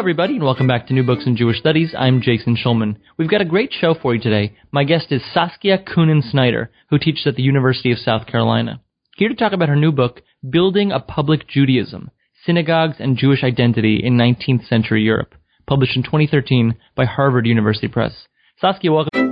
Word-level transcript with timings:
Everybody, 0.00 0.36
and 0.36 0.44
welcome 0.44 0.66
back 0.66 0.86
to 0.86 0.94
New 0.94 1.02
Books 1.02 1.26
in 1.26 1.36
Jewish 1.36 1.58
Studies. 1.58 1.94
I'm 1.96 2.22
Jason 2.22 2.56
Schulman. 2.56 2.96
We've 3.18 3.28
got 3.28 3.42
a 3.42 3.44
great 3.44 3.70
show 3.70 3.92
for 3.92 4.14
you 4.14 4.20
today. 4.20 4.56
My 4.72 4.82
guest 4.82 5.08
is 5.12 5.20
Saskia 5.34 5.76
Coenen 5.76 6.22
Snyder, 6.22 6.70
who 6.88 6.98
teaches 6.98 7.26
at 7.26 7.34
the 7.34 7.42
University 7.42 7.92
of 7.92 7.98
South 7.98 8.26
Carolina. 8.26 8.80
Here 9.16 9.28
to 9.28 9.34
talk 9.34 9.52
about 9.52 9.68
her 9.68 9.76
new 9.76 9.92
book, 9.92 10.22
Building 10.48 10.90
a 10.90 11.00
Public 11.00 11.46
Judaism 11.46 12.10
Synagogues 12.46 12.96
and 12.98 13.18
Jewish 13.18 13.44
Identity 13.44 14.00
in 14.02 14.16
19th 14.16 14.66
Century 14.66 15.02
Europe, 15.02 15.34
published 15.66 15.98
in 15.98 16.02
2013 16.02 16.76
by 16.96 17.04
Harvard 17.04 17.46
University 17.46 17.86
Press. 17.86 18.26
Saskia, 18.58 18.90
welcome. 18.90 19.29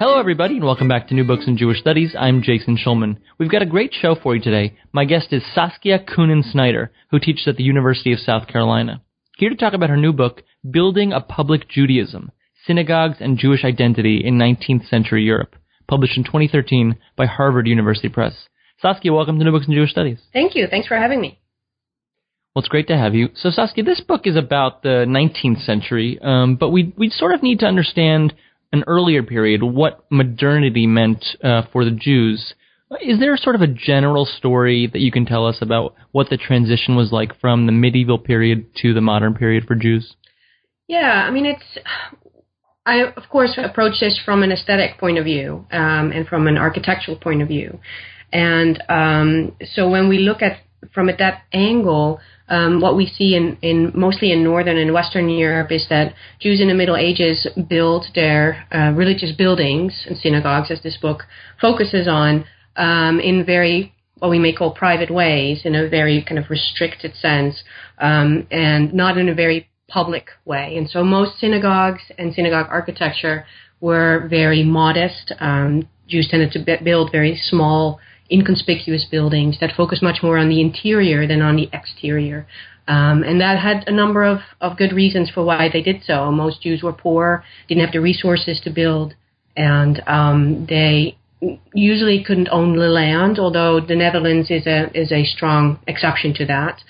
Hello, 0.00 0.18
everybody, 0.18 0.56
and 0.56 0.64
welcome 0.64 0.88
back 0.88 1.06
to 1.06 1.14
New 1.14 1.24
Books 1.24 1.46
in 1.46 1.56
Jewish 1.56 1.78
Studies. 1.78 2.16
I'm 2.18 2.42
Jason 2.42 2.76
Schulman. 2.76 3.18
We've 3.38 3.50
got 3.50 3.62
a 3.62 3.66
great 3.66 3.94
show 3.94 4.16
for 4.20 4.34
you 4.34 4.42
today. 4.42 4.76
My 4.92 5.04
guest 5.04 5.28
is 5.30 5.44
Saskia 5.54 6.00
Coenen 6.00 6.42
Snyder, 6.42 6.90
who 7.12 7.20
teaches 7.20 7.46
at 7.46 7.56
the 7.56 7.62
University 7.62 8.12
of 8.12 8.18
South 8.18 8.48
Carolina. 8.48 9.02
Here 9.38 9.50
to 9.50 9.54
talk 9.54 9.72
about 9.72 9.90
her 9.90 9.96
new 9.96 10.12
book, 10.12 10.42
Building 10.68 11.12
a 11.12 11.20
Public 11.20 11.68
Judaism 11.68 12.32
Synagogues 12.66 13.18
and 13.20 13.38
Jewish 13.38 13.64
Identity 13.64 14.20
in 14.24 14.34
19th 14.36 14.88
Century 14.88 15.22
Europe, 15.22 15.54
published 15.86 16.16
in 16.16 16.24
2013 16.24 16.96
by 17.16 17.26
Harvard 17.26 17.68
University 17.68 18.08
Press. 18.08 18.48
Saskia, 18.82 19.12
welcome 19.12 19.38
to 19.38 19.44
New 19.44 19.52
Books 19.52 19.68
in 19.68 19.74
Jewish 19.74 19.90
Studies. 19.90 20.18
Thank 20.32 20.56
you. 20.56 20.66
Thanks 20.66 20.88
for 20.88 20.96
having 20.96 21.20
me. 21.20 21.38
Well, 22.54 22.62
it's 22.62 22.68
great 22.68 22.88
to 22.88 22.96
have 22.96 23.14
you. 23.14 23.28
So, 23.36 23.50
Saskia, 23.50 23.84
this 23.84 24.00
book 24.00 24.22
is 24.26 24.36
about 24.36 24.82
the 24.82 25.06
19th 25.06 25.64
century, 25.64 26.18
um, 26.20 26.56
but 26.56 26.70
we 26.70 26.92
we 26.96 27.10
sort 27.10 27.32
of 27.32 27.44
need 27.44 27.60
to 27.60 27.66
understand 27.66 28.34
an 28.74 28.84
earlier 28.88 29.22
period, 29.22 29.62
what 29.62 30.04
modernity 30.10 30.86
meant 30.86 31.24
uh, 31.42 31.62
for 31.72 31.84
the 31.84 31.92
Jews. 31.92 32.54
Is 33.00 33.18
there 33.20 33.36
sort 33.36 33.54
of 33.54 33.62
a 33.62 33.66
general 33.66 34.26
story 34.26 34.88
that 34.92 35.00
you 35.00 35.10
can 35.10 35.24
tell 35.24 35.46
us 35.46 35.58
about 35.60 35.94
what 36.12 36.28
the 36.28 36.36
transition 36.36 36.96
was 36.96 37.12
like 37.12 37.40
from 37.40 37.66
the 37.66 37.72
medieval 37.72 38.18
period 38.18 38.66
to 38.82 38.92
the 38.92 39.00
modern 39.00 39.34
period 39.34 39.64
for 39.66 39.74
Jews? 39.74 40.14
Yeah, 40.88 41.24
I 41.26 41.30
mean, 41.30 41.46
it's. 41.46 41.78
I, 42.86 43.04
of 43.16 43.22
course, 43.30 43.56
approach 43.56 44.00
this 44.00 44.20
from 44.24 44.42
an 44.42 44.52
aesthetic 44.52 44.98
point 44.98 45.16
of 45.16 45.24
view 45.24 45.66
um, 45.72 46.12
and 46.12 46.28
from 46.28 46.46
an 46.46 46.58
architectural 46.58 47.16
point 47.16 47.40
of 47.40 47.48
view. 47.48 47.80
And 48.30 48.82
um, 48.90 49.56
so 49.72 49.88
when 49.88 50.10
we 50.10 50.18
look 50.18 50.42
at 50.42 50.58
from 50.92 51.08
at 51.08 51.18
that 51.18 51.44
angle, 51.52 52.20
um, 52.48 52.80
what 52.80 52.96
we 52.96 53.06
see 53.06 53.34
in, 53.34 53.56
in 53.62 53.92
mostly 53.94 54.32
in 54.32 54.44
northern 54.44 54.76
and 54.76 54.92
western 54.92 55.28
Europe 55.28 55.72
is 55.72 55.86
that 55.88 56.14
Jews 56.40 56.60
in 56.60 56.68
the 56.68 56.74
Middle 56.74 56.96
Ages 56.96 57.46
built 57.68 58.06
their 58.14 58.66
uh, 58.72 58.92
religious 58.94 59.32
buildings 59.32 60.04
and 60.06 60.16
synagogues, 60.18 60.70
as 60.70 60.82
this 60.82 60.98
book 61.00 61.22
focuses 61.60 62.06
on, 62.06 62.44
um, 62.76 63.20
in 63.20 63.44
very 63.44 63.94
what 64.18 64.30
we 64.30 64.38
may 64.38 64.52
call 64.52 64.70
private 64.72 65.10
ways, 65.10 65.62
in 65.64 65.74
a 65.74 65.88
very 65.88 66.22
kind 66.22 66.38
of 66.38 66.48
restricted 66.48 67.14
sense, 67.16 67.62
um, 67.98 68.46
and 68.50 68.94
not 68.94 69.18
in 69.18 69.28
a 69.28 69.34
very 69.34 69.68
public 69.88 70.28
way. 70.44 70.76
And 70.76 70.88
so 70.88 71.02
most 71.02 71.38
synagogues 71.38 72.02
and 72.18 72.32
synagogue 72.32 72.66
architecture 72.70 73.44
were 73.80 74.26
very 74.30 74.62
modest. 74.62 75.32
Um, 75.40 75.88
Jews 76.08 76.28
tended 76.30 76.52
to 76.52 76.78
build 76.82 77.10
very 77.12 77.36
small 77.36 78.00
inconspicuous 78.34 79.06
buildings 79.10 79.58
that 79.60 79.70
focus 79.76 80.00
much 80.02 80.18
more 80.22 80.36
on 80.36 80.48
the 80.48 80.60
interior 80.60 81.26
than 81.26 81.40
on 81.40 81.56
the 81.56 81.68
exterior. 81.72 82.46
Um, 82.86 83.22
and 83.22 83.40
that 83.40 83.58
had 83.58 83.84
a 83.86 83.92
number 83.92 84.24
of, 84.24 84.40
of 84.60 84.76
good 84.76 84.92
reasons 84.92 85.30
for 85.30 85.42
why 85.44 85.70
they 85.72 85.80
did 85.80 86.02
so. 86.04 86.30
Most 86.30 86.60
Jews 86.60 86.82
were 86.82 86.92
poor, 86.92 87.44
didn't 87.68 87.84
have 87.84 87.92
the 87.92 88.00
resources 88.00 88.60
to 88.64 88.70
build, 88.70 89.14
and 89.56 90.02
um, 90.06 90.66
they 90.68 91.16
usually 91.72 92.22
couldn't 92.22 92.48
own 92.50 92.76
the 92.76 92.88
land, 92.88 93.38
although 93.38 93.80
the 93.80 93.96
Netherlands 93.96 94.50
is 94.50 94.66
a, 94.66 94.90
is 94.98 95.12
a 95.12 95.24
strong 95.24 95.78
exception 95.86 96.34
to 96.34 96.46
that. 96.46 96.80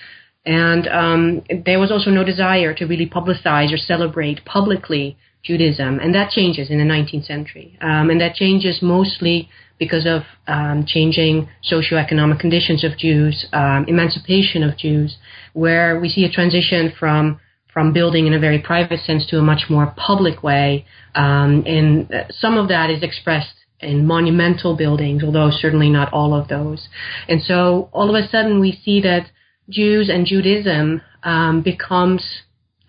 And 0.46 0.88
um, 0.88 1.42
there 1.64 1.78
was 1.78 1.90
also 1.90 2.10
no 2.10 2.24
desire 2.24 2.74
to 2.74 2.86
really 2.86 3.08
publicize 3.08 3.72
or 3.72 3.78
celebrate 3.78 4.44
publicly 4.44 5.16
Judaism, 5.42 5.98
and 6.00 6.14
that 6.14 6.30
changes 6.30 6.70
in 6.70 6.78
the 6.78 6.84
19th 6.84 7.26
century. 7.26 7.78
Um, 7.80 8.10
and 8.10 8.20
that 8.20 8.34
changes 8.34 8.80
mostly 8.82 9.48
because 9.78 10.06
of 10.06 10.22
um, 10.46 10.84
changing 10.86 11.48
socioeconomic 11.70 12.38
conditions 12.40 12.84
of 12.84 12.96
Jews, 12.96 13.46
um, 13.52 13.84
emancipation 13.88 14.62
of 14.62 14.76
Jews, 14.76 15.16
where 15.52 15.98
we 16.00 16.08
see 16.08 16.24
a 16.24 16.30
transition 16.30 16.92
from 16.98 17.40
from 17.72 17.92
building 17.92 18.28
in 18.28 18.32
a 18.32 18.38
very 18.38 18.60
private 18.60 19.00
sense 19.00 19.26
to 19.26 19.36
a 19.36 19.42
much 19.42 19.64
more 19.68 19.92
public 19.96 20.44
way. 20.44 20.86
Um, 21.16 21.64
and 21.66 22.08
some 22.30 22.56
of 22.56 22.68
that 22.68 22.88
is 22.88 23.02
expressed 23.02 23.56
in 23.80 24.06
monumental 24.06 24.76
buildings, 24.76 25.24
although 25.24 25.50
certainly 25.50 25.90
not 25.90 26.12
all 26.12 26.34
of 26.34 26.46
those. 26.46 26.88
And 27.28 27.42
so 27.42 27.88
all 27.92 28.08
of 28.08 28.24
a 28.24 28.28
sudden 28.28 28.60
we 28.60 28.80
see 28.84 29.00
that 29.02 29.26
Jews 29.68 30.08
and 30.08 30.24
Judaism 30.24 31.02
um, 31.24 31.62
becomes 31.62 32.22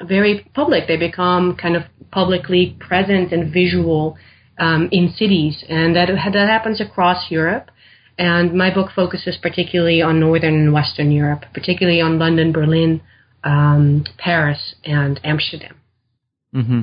very 0.04 0.48
public. 0.54 0.88
They 0.88 0.98
become 0.98 1.56
kind 1.56 1.76
of 1.76 1.84
publicly 2.12 2.78
present 2.80 3.32
and 3.32 3.52
visual 3.52 4.18
um, 4.58 4.90
in 4.92 5.14
cities, 5.16 5.64
and 5.70 5.96
that 5.96 6.08
that 6.08 6.50
happens 6.50 6.82
across 6.82 7.30
Europe. 7.30 7.72
And 8.18 8.54
my 8.54 8.74
book 8.74 8.92
focuses 8.96 9.38
particularly 9.42 10.02
on 10.02 10.20
northern 10.20 10.54
and 10.54 10.74
western 10.74 11.12
Europe, 11.12 11.44
particularly 11.54 12.00
on 12.00 12.18
London, 12.18 12.54
Berlin, 12.54 13.02
um, 13.44 14.06
Paris, 14.18 14.76
and 14.86 15.20
Amsterdam. 15.24 15.76
Mm-hmm. 16.56 16.82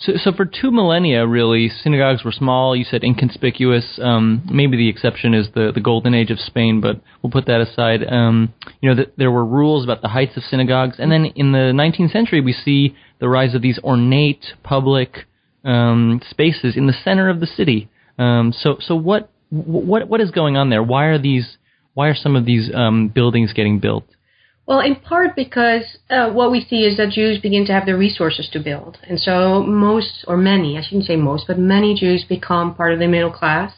So, 0.00 0.12
so 0.16 0.32
for 0.32 0.46
two 0.46 0.70
millennia, 0.70 1.26
really, 1.26 1.68
synagogues 1.68 2.24
were 2.24 2.32
small. 2.32 2.74
You 2.74 2.84
said 2.84 3.04
inconspicuous. 3.04 3.98
Um, 4.02 4.42
maybe 4.50 4.78
the 4.78 4.88
exception 4.88 5.34
is 5.34 5.48
the 5.54 5.72
the 5.74 5.80
golden 5.80 6.14
age 6.14 6.30
of 6.30 6.38
Spain, 6.38 6.80
but 6.80 7.00
we'll 7.22 7.30
put 7.30 7.46
that 7.46 7.60
aside. 7.60 8.00
Um, 8.10 8.54
you 8.80 8.88
know, 8.88 8.96
the, 8.96 9.12
there 9.18 9.30
were 9.30 9.44
rules 9.44 9.84
about 9.84 10.00
the 10.00 10.08
heights 10.08 10.38
of 10.38 10.42
synagogues, 10.44 10.96
and 10.98 11.12
then 11.12 11.26
in 11.36 11.52
the 11.52 11.72
19th 11.74 12.12
century, 12.12 12.40
we 12.40 12.54
see 12.54 12.96
the 13.18 13.28
rise 13.28 13.54
of 13.54 13.60
these 13.60 13.78
ornate 13.84 14.54
public 14.62 15.26
um, 15.64 16.20
spaces 16.28 16.76
in 16.76 16.86
the 16.86 16.92
center 17.04 17.28
of 17.28 17.40
the 17.40 17.46
city. 17.46 17.88
Um, 18.18 18.52
so, 18.56 18.76
so 18.80 18.94
what 18.94 19.30
what 19.50 20.08
what 20.08 20.20
is 20.20 20.30
going 20.30 20.56
on 20.56 20.70
there? 20.70 20.82
Why 20.82 21.06
are 21.06 21.18
these 21.18 21.56
why 21.94 22.08
are 22.08 22.14
some 22.14 22.36
of 22.36 22.44
these 22.44 22.70
um, 22.74 23.08
buildings 23.08 23.52
getting 23.52 23.80
built? 23.80 24.04
Well, 24.66 24.80
in 24.80 24.94
part 24.96 25.34
because 25.34 25.82
uh, 26.10 26.30
what 26.30 26.52
we 26.52 26.60
see 26.60 26.84
is 26.84 26.96
that 26.96 27.10
Jews 27.10 27.40
begin 27.40 27.66
to 27.66 27.72
have 27.72 27.86
the 27.86 27.96
resources 27.96 28.48
to 28.52 28.60
build, 28.60 28.98
and 29.08 29.18
so 29.18 29.62
most 29.64 30.24
or 30.28 30.36
many, 30.36 30.78
I 30.78 30.82
shouldn't 30.82 31.06
say 31.06 31.16
most, 31.16 31.46
but 31.48 31.58
many 31.58 31.94
Jews 31.94 32.24
become 32.28 32.74
part 32.74 32.92
of 32.92 33.00
the 33.00 33.08
middle 33.08 33.32
class, 33.32 33.72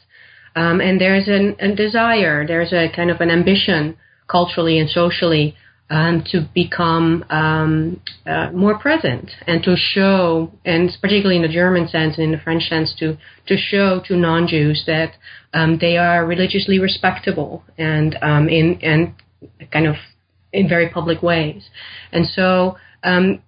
um, 0.55 0.81
and 0.81 1.01
there's 1.01 1.29
an, 1.29 1.57
a 1.61 1.75
desire, 1.75 2.47
there's 2.47 2.73
a 2.73 2.91
kind 2.95 3.11
of 3.11 3.21
an 3.21 3.31
ambition 3.31 3.97
culturally 4.29 4.79
and 4.79 4.91
socially 4.91 5.57
um, 5.93 6.25
to 6.33 6.49
become 6.55 7.23
um, 7.29 8.01
uh, 8.27 8.51
more 8.53 8.79
present 8.79 9.31
and 9.47 9.63
to 9.63 9.77
show, 9.77 10.51
and 10.65 10.91
particularly 11.03 11.37
in 11.37 11.43
the 11.43 11.53
German 11.53 11.87
sense 11.87 12.17
and 12.17 12.25
in 12.25 12.33
the 12.33 12.39
French 12.39 12.63
sense, 12.63 12.95
to 12.99 13.19
to 13.47 13.57
show 13.59 14.01
to 14.07 14.17
non-Jews 14.17 14.85
that 14.87 15.13
um, 15.53 15.77
they 15.79 15.99
are 15.99 16.25
religiously 16.25 16.79
respectable 16.79 17.63
and 17.77 18.17
um, 18.23 18.49
in 18.49 18.79
and 18.83 19.13
kind 19.71 19.87
of 19.87 19.97
in 20.51 20.67
very 20.67 20.89
public 20.89 21.23
ways. 21.23 21.69
And 22.11 22.27
so 22.27 22.79
um, 23.05 23.43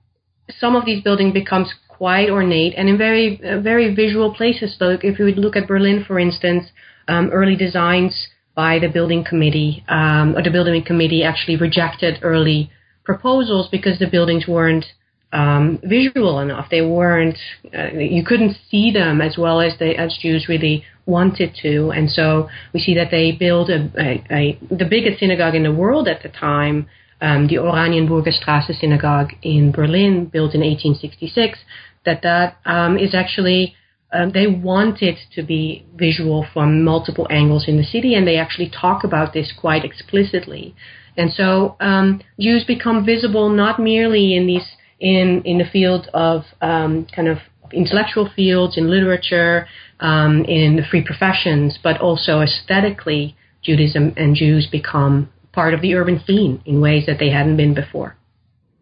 some 0.50 0.76
of 0.76 0.84
these 0.84 1.02
buildings 1.02 1.32
becomes 1.32 1.72
quite 1.88 2.28
ornate 2.28 2.74
and 2.76 2.90
in 2.90 2.98
very 2.98 3.40
uh, 3.42 3.60
very 3.60 3.94
visual 3.94 4.34
places. 4.34 4.76
So 4.78 4.98
if 5.02 5.18
you 5.18 5.24
would 5.24 5.38
look 5.38 5.56
at 5.56 5.66
Berlin, 5.66 6.04
for 6.06 6.18
instance, 6.18 6.66
um, 7.08 7.30
early 7.32 7.56
designs 7.56 8.28
by 8.54 8.78
the 8.78 8.88
building 8.88 9.24
committee, 9.24 9.84
um, 9.88 10.36
or 10.36 10.42
the 10.42 10.50
building 10.50 10.84
committee 10.84 11.24
actually 11.24 11.56
rejected 11.56 12.18
early 12.22 12.70
proposals 13.04 13.68
because 13.70 13.98
the 13.98 14.06
buildings 14.06 14.46
weren't 14.46 14.86
um, 15.32 15.80
visual 15.82 16.38
enough. 16.38 16.68
They 16.70 16.80
weren't, 16.80 17.36
uh, 17.76 17.88
you 17.88 18.24
couldn't 18.24 18.56
see 18.70 18.92
them 18.92 19.20
as 19.20 19.36
well 19.36 19.60
as 19.60 19.76
the 19.78 19.96
as 19.98 20.16
Jews 20.22 20.46
really 20.48 20.84
wanted 21.06 21.54
to. 21.62 21.90
And 21.90 22.08
so 22.08 22.48
we 22.72 22.80
see 22.80 22.94
that 22.94 23.10
they 23.10 23.32
build 23.32 23.68
a, 23.68 23.90
a, 23.98 24.24
a 24.30 24.58
the 24.70 24.84
biggest 24.84 25.18
synagogue 25.20 25.54
in 25.54 25.64
the 25.64 25.72
world 25.72 26.08
at 26.08 26.22
the 26.22 26.28
time, 26.28 26.86
um, 27.20 27.48
the 27.48 27.56
Oranienburger 27.56 28.32
Straße 28.32 28.78
Synagogue 28.80 29.32
in 29.42 29.72
Berlin, 29.72 30.26
built 30.26 30.54
in 30.54 30.60
1866. 30.60 31.58
That 32.04 32.22
that 32.22 32.58
um, 32.64 32.96
is 32.96 33.14
actually 33.14 33.74
um, 34.14 34.30
they 34.32 34.46
want 34.46 35.02
it 35.02 35.18
to 35.34 35.42
be 35.42 35.84
visual 35.96 36.46
from 36.52 36.84
multiple 36.84 37.26
angles 37.30 37.64
in 37.68 37.76
the 37.76 37.84
city, 37.84 38.14
and 38.14 38.26
they 38.26 38.36
actually 38.36 38.70
talk 38.70 39.04
about 39.04 39.32
this 39.32 39.52
quite 39.64 39.84
explicitly. 39.84 40.74
And 41.16 41.32
so 41.32 41.76
um, 41.80 42.22
Jews 42.40 42.64
become 42.64 43.04
visible 43.04 43.48
not 43.48 43.78
merely 43.78 44.34
in 44.36 44.46
these 44.46 44.68
in 45.00 45.42
in 45.44 45.58
the 45.58 45.68
field 45.76 46.08
of 46.14 46.44
um, 46.60 47.06
kind 47.14 47.28
of 47.28 47.38
intellectual 47.72 48.30
fields, 48.36 48.76
in 48.78 48.90
literature, 48.90 49.66
um, 50.00 50.44
in 50.44 50.76
the 50.76 50.82
free 50.90 51.04
professions, 51.04 51.78
but 51.82 52.00
also 52.00 52.40
aesthetically, 52.40 53.36
Judaism 53.62 54.12
and 54.16 54.36
Jews 54.36 54.68
become 54.70 55.30
part 55.52 55.74
of 55.74 55.80
the 55.80 55.94
urban 55.94 56.22
scene 56.26 56.62
in 56.66 56.80
ways 56.80 57.06
that 57.06 57.18
they 57.18 57.30
hadn't 57.30 57.56
been 57.56 57.74
before. 57.74 58.16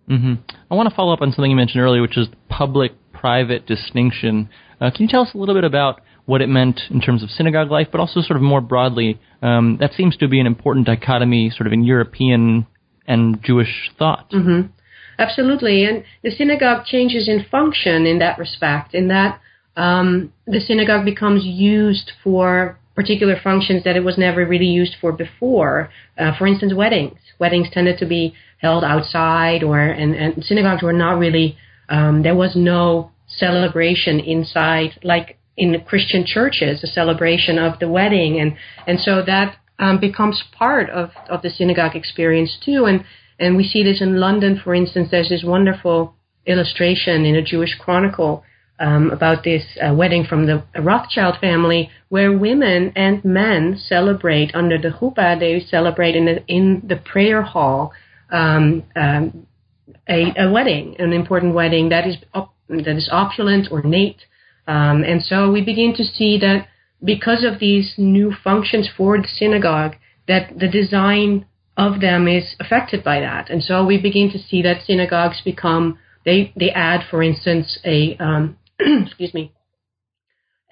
Mm-hmm. 0.09 0.35
I 0.71 0.75
want 0.75 0.89
to 0.89 0.95
follow 0.95 1.13
up 1.13 1.23
on 1.23 1.33
something 1.33 1.51
you 1.51 1.57
mentioned 1.57 1.83
earlier, 1.83 2.03
which 2.03 2.19
is 2.19 2.29
public-private 2.49 3.67
distinction. 3.67 4.49
Uh, 4.83 4.91
can 4.91 5.03
you 5.03 5.09
tell 5.09 5.23
us 5.23 5.29
a 5.33 5.39
little 5.39 5.55
bit 5.55 5.63
about 5.63 6.01
what 6.27 6.43
it 6.43 6.49
meant 6.49 6.81
in 6.91 7.01
terms 7.01 7.23
of 7.23 7.31
synagogue 7.31 7.71
life, 7.71 7.87
but 7.93 8.01
also 8.01 8.21
sort 8.21 8.37
of 8.37 8.43
more 8.43 8.61
broadly? 8.61 9.21
Um, 9.41 9.77
that 9.79 9.93
seems 9.93 10.17
to 10.17 10.27
be 10.27 10.41
an 10.41 10.47
important 10.47 10.87
dichotomy, 10.87 11.51
sort 11.51 11.69
of 11.69 11.73
in 11.73 11.85
European 11.85 12.67
and 13.07 13.41
Jewish 13.45 13.93
thought. 13.97 14.33
Mm-hmm. 14.33 14.73
Absolutely, 15.21 15.85
and 15.85 16.03
the 16.25 16.33
synagogue 16.33 16.85
changes 16.85 17.29
in 17.29 17.45
function 17.49 18.07
in 18.07 18.19
that 18.19 18.39
respect. 18.39 18.93
In 18.93 19.07
that 19.07 19.41
um, 19.77 20.33
the 20.49 20.59
synagogue 20.59 21.05
becomes 21.05 21.45
used 21.45 22.11
for 22.25 22.77
particular 22.97 23.37
functions 23.43 23.85
that 23.85 23.97
it 23.97 24.03
was 24.03 24.19
never 24.19 24.45
really 24.45 24.67
used 24.67 24.97
for 25.01 25.13
before. 25.13 25.91
Uh, 26.19 26.37
for 26.37 26.49
instance, 26.49 26.75
weddings. 26.75 27.19
Weddings 27.39 27.69
tended 27.71 27.99
to 27.99 28.07
be 28.07 28.35
held 28.59 28.83
outside, 28.83 29.63
or 29.63 29.79
and, 29.79 30.17
and 30.17 30.45
synagogues 30.45 30.83
were 30.83 30.93
not 30.93 31.19
really. 31.21 31.57
Um, 31.89 32.23
there 32.23 32.35
was 32.35 32.57
no 32.57 33.13
celebration 33.37 34.21
inside, 34.21 34.99
like 35.03 35.39
in 35.57 35.81
Christian 35.87 36.25
churches, 36.27 36.83
a 36.83 36.87
celebration 36.87 37.59
of 37.59 37.79
the 37.79 37.89
wedding, 37.89 38.41
and 38.41 38.57
and 38.87 38.99
so 39.01 39.23
that 39.25 39.57
um, 39.79 39.99
becomes 40.01 40.43
part 40.53 40.91
of 40.91 41.11
of 41.29 41.43
the 41.43 41.51
synagogue 41.51 41.97
experience 41.97 42.57
too. 42.65 42.87
And 42.87 43.05
and 43.39 43.57
we 43.57 43.65
see 43.65 43.83
this 43.83 44.01
in 44.01 44.21
London, 44.21 44.61
for 44.63 44.75
instance. 44.75 45.09
There's 45.11 45.29
this 45.29 45.45
wonderful 45.45 46.15
illustration 46.47 47.25
in 47.25 47.37
a 47.37 47.43
Jewish 47.43 47.77
chronicle 47.79 48.45
um, 48.79 49.11
about 49.11 49.45
this 49.45 49.65
uh, 49.81 49.95
wedding 49.95 50.25
from 50.25 50.47
the 50.47 50.65
Rothschild 50.81 51.37
family, 51.41 51.91
where 52.09 52.37
women 52.37 52.93
and 52.97 53.25
men 53.25 53.79
celebrate 53.79 54.55
under 54.55 54.79
the 54.79 54.91
chuppah. 54.91 55.39
They 55.39 55.61
celebrate 55.61 56.17
in 56.17 56.25
the 56.25 56.45
in 56.47 56.83
the 56.87 56.97
prayer 56.97 57.43
hall 57.43 57.93
um, 58.31 58.83
um, 58.97 59.47
a, 60.09 60.33
a, 60.37 60.51
wedding, 60.51 60.97
an 60.99 61.13
important 61.13 61.55
wedding 61.55 61.91
that 61.91 62.07
is 62.07 62.17
that 62.73 62.97
is 62.97 63.09
opulent, 63.13 63.71
ornate, 63.71 64.23
um, 64.67 65.03
and 65.03 65.23
so 65.23 65.51
we 65.51 65.63
begin 65.63 65.95
to 65.97 66.05
see 66.05 66.39
that 66.39 66.69
because 67.05 67.45
of 67.45 67.59
these 67.59 67.95
new 67.99 68.33
functions 68.45 68.89
for 68.97 69.17
the 69.19 69.29
synagogue, 69.29 69.97
that 70.29 70.59
the 70.59 70.69
design 70.69 71.47
of 71.77 72.01
them 72.01 72.29
is 72.29 72.55
affected 72.61 73.03
by 73.03 73.21
that, 73.21 73.51
and 73.51 73.63
so 73.63 73.85
we 73.85 74.01
begin 74.01 74.31
to 74.31 74.39
see 74.39 74.63
that 74.63 74.85
synagogues 74.87 75.41
become 75.45 75.99
they 76.25 76.53
they 76.57 76.71
add, 76.71 77.01
for 77.11 77.23
instance, 77.23 77.79
a 77.85 78.17
um, 78.19 78.57
excuse 78.79 79.35
me, 79.35 79.53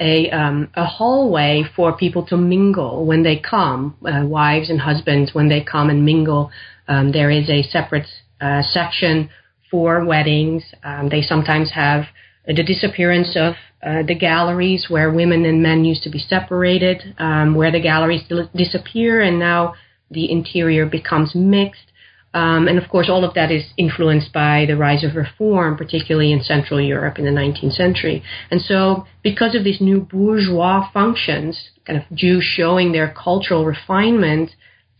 a 0.00 0.30
um, 0.30 0.70
a 0.74 0.84
hallway 0.84 1.64
for 1.74 1.96
people 1.96 2.24
to 2.26 2.36
mingle 2.36 3.04
when 3.04 3.22
they 3.22 3.38
come, 3.38 3.96
uh, 4.06 4.24
wives 4.26 4.70
and 4.70 4.80
husbands 4.80 5.34
when 5.34 5.48
they 5.48 5.62
come 5.62 5.90
and 5.90 6.04
mingle. 6.04 6.50
Um, 6.88 7.12
there 7.12 7.30
is 7.30 7.48
a 7.48 7.62
separate 7.62 8.06
uh, 8.40 8.62
section 8.62 9.30
for 9.70 10.04
weddings. 10.04 10.62
Um, 10.82 11.08
they 11.08 11.22
sometimes 11.22 11.72
have 11.72 12.04
the 12.46 12.62
disappearance 12.62 13.36
of 13.36 13.54
uh, 13.82 14.02
the 14.06 14.14
galleries 14.14 14.86
where 14.88 15.10
women 15.10 15.44
and 15.44 15.62
men 15.62 15.84
used 15.84 16.02
to 16.02 16.10
be 16.10 16.18
separated, 16.18 17.14
um, 17.18 17.54
where 17.54 17.70
the 17.70 17.80
galleries 17.80 18.22
disappear 18.54 19.22
and 19.22 19.38
now 19.38 19.74
the 20.10 20.30
interior 20.30 20.86
becomes 20.86 21.34
mixed. 21.34 21.90
Um, 22.32 22.68
and 22.68 22.78
of 22.78 22.88
course, 22.88 23.08
all 23.08 23.24
of 23.24 23.34
that 23.34 23.50
is 23.50 23.64
influenced 23.76 24.32
by 24.32 24.64
the 24.66 24.76
rise 24.76 25.02
of 25.02 25.16
reform, 25.16 25.76
particularly 25.76 26.32
in 26.32 26.42
Central 26.42 26.80
Europe 26.80 27.18
in 27.18 27.24
the 27.24 27.30
19th 27.30 27.72
century. 27.72 28.22
And 28.50 28.60
so, 28.60 29.06
because 29.22 29.56
of 29.56 29.64
these 29.64 29.80
new 29.80 30.00
bourgeois 30.00 30.88
functions, 30.92 31.70
kind 31.84 31.98
of 31.98 32.16
Jews 32.16 32.44
showing 32.44 32.92
their 32.92 33.12
cultural 33.12 33.64
refinement 33.64 34.50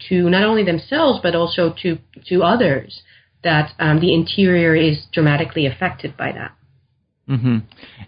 to 0.09 0.29
not 0.29 0.43
only 0.43 0.65
themselves 0.65 1.21
but 1.23 1.35
also 1.35 1.75
to 1.83 1.99
to 2.27 2.43
others, 2.43 3.03
that 3.43 3.73
um, 3.79 4.01
the 4.01 4.15
interior 4.15 4.75
is 4.75 5.07
dramatically 5.13 5.67
affected 5.67 6.17
by 6.17 6.33
that. 6.33 6.53
Mm-hmm. 7.29 7.59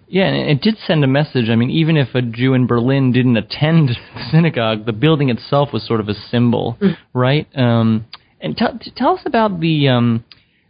Yeah, 0.09 0.27
and 0.27 0.51
it 0.51 0.61
did 0.61 0.77
send 0.85 1.05
a 1.05 1.07
message. 1.07 1.49
I 1.49 1.55
mean, 1.55 1.71
even 1.71 1.97
if 1.97 2.15
a 2.15 2.23
Jew 2.23 2.55
in 2.55 2.67
Berlin 2.67 3.13
didn't 3.13 3.37
attend 3.37 3.89
the 4.15 4.31
synagogue, 4.31 4.85
the 4.85 4.93
building 4.93 5.31
itself 5.31 5.73
was 5.73 5.87
sort 5.87 6.01
of 6.01 6.09
a 6.09 6.15
symbol, 6.15 6.77
mm. 6.81 6.97
right? 7.15 7.47
Um, 7.55 8.07
and 8.41 8.57
t- 8.57 8.93
tell 8.97 9.15
us 9.17 9.23
about 9.25 9.61
the 9.61 9.89
um, 9.89 10.25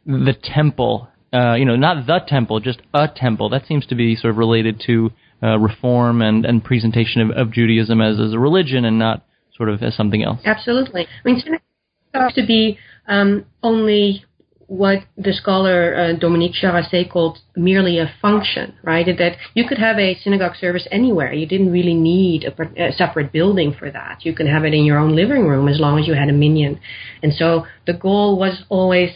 the 0.06 0.34
temple. 0.42 1.08
Uh, 1.32 1.54
you 1.54 1.64
know, 1.64 1.76
not 1.76 2.06
the 2.06 2.20
temple, 2.28 2.60
just 2.60 2.80
a 2.92 3.08
temple. 3.08 3.48
That 3.48 3.66
seems 3.66 3.86
to 3.86 3.94
be 3.94 4.16
sort 4.16 4.32
of 4.32 4.36
related 4.36 4.82
to 4.86 5.10
uh, 5.42 5.58
reform 5.58 6.20
and, 6.20 6.44
and 6.44 6.62
presentation 6.62 7.22
of, 7.22 7.30
of 7.30 7.52
Judaism 7.52 8.02
as, 8.02 8.20
as 8.20 8.34
a 8.34 8.38
religion 8.38 8.84
and 8.84 8.98
not 8.98 9.24
sort 9.56 9.70
of 9.70 9.82
as 9.82 9.96
something 9.96 10.22
else. 10.22 10.40
Absolutely. 10.44 11.06
I 11.06 11.08
mean, 11.24 11.40
synagogue 11.40 12.34
to 12.34 12.46
be 12.46 12.78
um, 13.08 13.46
only 13.62 14.24
what 14.72 15.00
the 15.18 15.34
scholar 15.34 15.94
uh, 15.94 16.12
Dominique 16.18 16.54
Jarrassé 16.54 17.06
called 17.10 17.38
merely 17.54 17.98
a 17.98 18.10
function, 18.22 18.74
right? 18.82 19.04
That 19.04 19.36
you 19.52 19.68
could 19.68 19.76
have 19.76 19.98
a 19.98 20.18
synagogue 20.24 20.56
service 20.58 20.88
anywhere. 20.90 21.30
You 21.34 21.46
didn't 21.46 21.70
really 21.70 21.92
need 21.92 22.44
a, 22.44 22.88
a, 22.88 22.92
separate 22.92 23.32
building 23.32 23.74
for 23.78 23.90
that. 23.90 24.24
You 24.24 24.34
can 24.34 24.46
have 24.46 24.64
it 24.64 24.72
in 24.72 24.86
your 24.86 24.96
own 24.96 25.14
living 25.14 25.46
room 25.46 25.68
as 25.68 25.78
long 25.78 25.98
as 25.98 26.06
you 26.06 26.14
had 26.14 26.30
a 26.30 26.32
minyan. 26.32 26.80
And 27.22 27.34
so 27.34 27.66
the 27.86 27.92
goal 27.92 28.38
was 28.38 28.64
always 28.70 29.10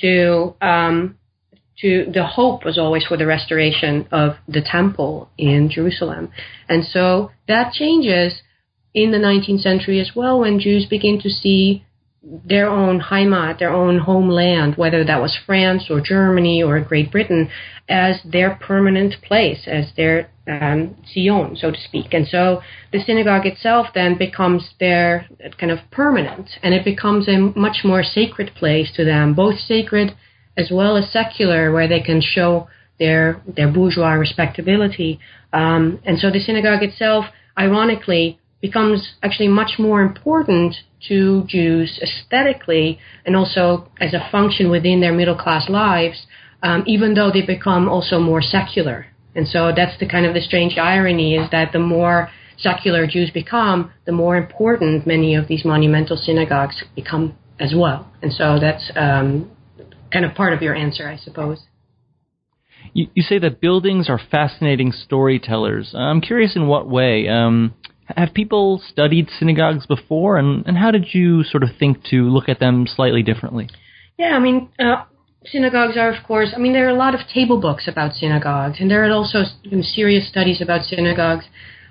to, 0.00 0.54
um, 0.62 1.18
to 1.80 2.10
the 2.10 2.24
hope 2.24 2.64
was 2.64 2.78
always 2.78 3.04
for 3.04 3.18
the 3.18 3.26
restoration 3.26 4.08
of 4.12 4.36
the 4.48 4.62
temple 4.62 5.28
in 5.36 5.68
Jerusalem. 5.70 6.32
And 6.70 6.86
so 6.86 7.32
that 7.48 7.74
changes 7.74 8.40
in 8.94 9.10
the 9.10 9.18
19th 9.18 9.60
century 9.60 10.00
as 10.00 10.12
well 10.16 10.40
when 10.40 10.58
Jews 10.58 10.86
begin 10.88 11.20
to 11.20 11.28
see 11.28 11.84
their 12.22 12.68
own 12.68 13.00
Heimat, 13.00 13.58
their 13.58 13.72
own 13.72 13.98
homeland, 13.98 14.76
whether 14.76 15.04
that 15.04 15.20
was 15.20 15.36
France 15.44 15.84
or 15.90 16.00
Germany 16.00 16.62
or 16.62 16.78
Great 16.80 17.10
Britain, 17.10 17.50
as 17.88 18.20
their 18.24 18.54
permanent 18.54 19.14
place, 19.22 19.66
as 19.66 19.92
their 19.96 20.30
um, 20.48 20.96
Zion, 21.12 21.56
so 21.56 21.70
to 21.70 21.80
speak. 21.80 22.14
And 22.14 22.26
so 22.28 22.62
the 22.92 23.02
synagogue 23.02 23.46
itself 23.46 23.88
then 23.94 24.16
becomes 24.16 24.74
their 24.78 25.26
kind 25.58 25.72
of 25.72 25.78
permanent, 25.90 26.50
and 26.62 26.74
it 26.74 26.84
becomes 26.84 27.28
a 27.28 27.38
much 27.38 27.78
more 27.84 28.04
sacred 28.04 28.52
place 28.54 28.92
to 28.96 29.04
them, 29.04 29.34
both 29.34 29.58
sacred 29.58 30.14
as 30.56 30.70
well 30.70 30.96
as 30.96 31.10
secular, 31.10 31.72
where 31.72 31.88
they 31.88 32.00
can 32.00 32.20
show 32.20 32.68
their 32.98 33.40
their 33.56 33.70
bourgeois 33.70 34.12
respectability. 34.12 35.18
Um, 35.52 36.00
and 36.04 36.18
so 36.18 36.30
the 36.30 36.40
synagogue 36.40 36.82
itself, 36.82 37.24
ironically, 37.58 38.38
becomes 38.60 39.14
actually 39.22 39.48
much 39.48 39.72
more 39.78 40.02
important 40.02 40.76
to 41.08 41.44
Jews 41.46 41.98
aesthetically 42.02 42.98
and 43.24 43.36
also 43.36 43.88
as 44.00 44.14
a 44.14 44.28
function 44.30 44.70
within 44.70 45.00
their 45.00 45.12
middle 45.12 45.36
class 45.36 45.68
lives, 45.68 46.26
um, 46.62 46.84
even 46.86 47.14
though 47.14 47.30
they 47.32 47.42
become 47.42 47.88
also 47.88 48.18
more 48.18 48.42
secular. 48.42 49.06
And 49.34 49.48
so 49.48 49.72
that's 49.74 49.98
the 49.98 50.06
kind 50.06 50.26
of 50.26 50.34
the 50.34 50.40
strange 50.40 50.76
irony 50.78 51.36
is 51.36 51.50
that 51.50 51.72
the 51.72 51.78
more 51.78 52.30
secular 52.58 53.06
Jews 53.06 53.30
become, 53.30 53.90
the 54.04 54.12
more 54.12 54.36
important 54.36 55.06
many 55.06 55.34
of 55.34 55.48
these 55.48 55.64
monumental 55.64 56.16
synagogues 56.16 56.82
become 56.94 57.36
as 57.58 57.72
well. 57.76 58.10
And 58.22 58.32
so 58.32 58.58
that's 58.60 58.90
um, 58.94 59.50
kind 60.12 60.24
of 60.24 60.34
part 60.34 60.52
of 60.52 60.62
your 60.62 60.74
answer, 60.74 61.08
I 61.08 61.16
suppose. 61.16 61.62
You, 62.94 63.08
you, 63.14 63.22
say 63.22 63.38
that 63.38 63.60
buildings 63.60 64.10
are 64.10 64.20
fascinating 64.30 64.92
storytellers. 64.92 65.94
I'm 65.94 66.20
curious 66.20 66.56
in 66.56 66.66
what 66.66 66.88
way. 66.88 67.26
Um, 67.28 67.74
have 68.16 68.34
people 68.34 68.82
studied 68.88 69.28
synagogues 69.38 69.86
before, 69.86 70.36
and, 70.36 70.66
and 70.66 70.76
how 70.76 70.90
did 70.90 71.12
you 71.12 71.44
sort 71.44 71.62
of 71.62 71.70
think 71.78 72.04
to 72.10 72.28
look 72.28 72.48
at 72.48 72.60
them 72.60 72.86
slightly 72.86 73.22
differently? 73.22 73.68
Yeah, 74.18 74.36
I 74.36 74.38
mean, 74.38 74.68
uh, 74.78 75.04
synagogues 75.44 75.96
are, 75.96 76.12
of 76.12 76.24
course, 76.26 76.52
I 76.54 76.58
mean, 76.58 76.72
there 76.72 76.86
are 76.86 76.90
a 76.90 76.94
lot 76.94 77.14
of 77.14 77.20
table 77.32 77.60
books 77.60 77.88
about 77.88 78.14
synagogues, 78.14 78.78
and 78.80 78.90
there 78.90 79.04
are 79.04 79.12
also 79.12 79.44
serious 79.82 80.28
studies 80.28 80.60
about 80.60 80.84
synagogues. 80.84 81.44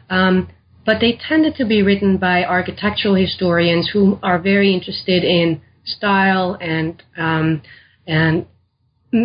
Um, 0.09 0.49
but 0.85 0.97
they 0.99 1.19
tended 1.27 1.55
to 1.55 1.65
be 1.65 1.83
written 1.83 2.17
by 2.17 2.43
architectural 2.43 3.15
historians 3.15 3.89
who 3.93 4.17
are 4.23 4.39
very 4.39 4.73
interested 4.73 5.23
in 5.23 5.61
style 5.85 6.57
and 6.59 7.03
um, 7.17 7.61
and 8.07 8.45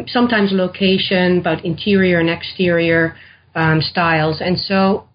sometimes 0.06 0.50
location, 0.52 1.40
but 1.42 1.64
interior 1.64 2.18
and 2.20 2.28
exterior 2.28 3.16
um, 3.54 3.80
styles. 3.80 4.40
And 4.40 4.58
so 4.58 5.08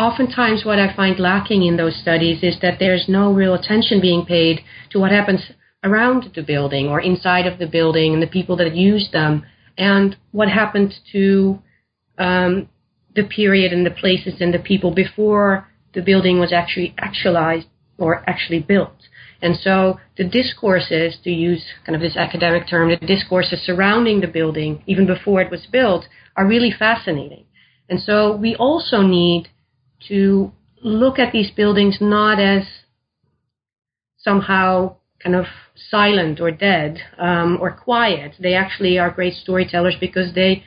oftentimes 0.00 0.64
what 0.64 0.78
I 0.78 0.94
find 0.94 1.18
lacking 1.20 1.64
in 1.64 1.76
those 1.76 1.96
studies 2.00 2.42
is 2.42 2.56
that 2.62 2.78
there's 2.78 3.06
no 3.08 3.32
real 3.32 3.54
attention 3.54 4.00
being 4.00 4.24
paid 4.24 4.60
to 4.90 4.98
what 4.98 5.12
happens 5.12 5.40
around 5.84 6.30
the 6.34 6.42
building 6.42 6.88
or 6.88 7.00
inside 7.00 7.46
of 7.46 7.58
the 7.58 7.66
building 7.66 8.14
and 8.14 8.22
the 8.22 8.26
people 8.26 8.56
that 8.56 8.74
use 8.74 9.08
them 9.12 9.44
and 9.76 10.16
what 10.32 10.48
happens 10.48 11.00
to 11.12 11.58
um, 12.18 12.68
the 13.14 13.24
period 13.24 13.72
and 13.72 13.84
the 13.84 13.90
places 13.90 14.34
and 14.40 14.54
the 14.54 14.58
people 14.58 14.94
before 14.94 15.68
the 15.94 16.02
building 16.02 16.38
was 16.38 16.52
actually 16.52 16.94
actualized 16.98 17.66
or 17.98 18.22
actually 18.28 18.60
built. 18.60 19.08
And 19.42 19.56
so 19.56 19.98
the 20.16 20.24
discourses, 20.24 21.16
to 21.24 21.30
use 21.30 21.64
kind 21.84 21.96
of 21.96 22.02
this 22.02 22.16
academic 22.16 22.68
term, 22.68 22.90
the 22.90 23.06
discourses 23.06 23.60
surrounding 23.62 24.20
the 24.20 24.26
building, 24.28 24.82
even 24.86 25.06
before 25.06 25.40
it 25.40 25.50
was 25.50 25.66
built, 25.70 26.06
are 26.36 26.46
really 26.46 26.72
fascinating. 26.78 27.44
And 27.88 28.00
so 28.00 28.36
we 28.36 28.54
also 28.54 29.02
need 29.02 29.48
to 30.08 30.52
look 30.82 31.18
at 31.18 31.32
these 31.32 31.50
buildings 31.50 31.98
not 32.00 32.40
as 32.40 32.64
somehow 34.18 34.96
kind 35.22 35.34
of 35.34 35.46
silent 35.90 36.40
or 36.40 36.50
dead 36.50 36.98
um, 37.18 37.58
or 37.60 37.70
quiet. 37.70 38.34
They 38.38 38.54
actually 38.54 38.98
are 38.98 39.10
great 39.10 39.34
storytellers 39.34 39.96
because 40.00 40.34
they 40.34 40.64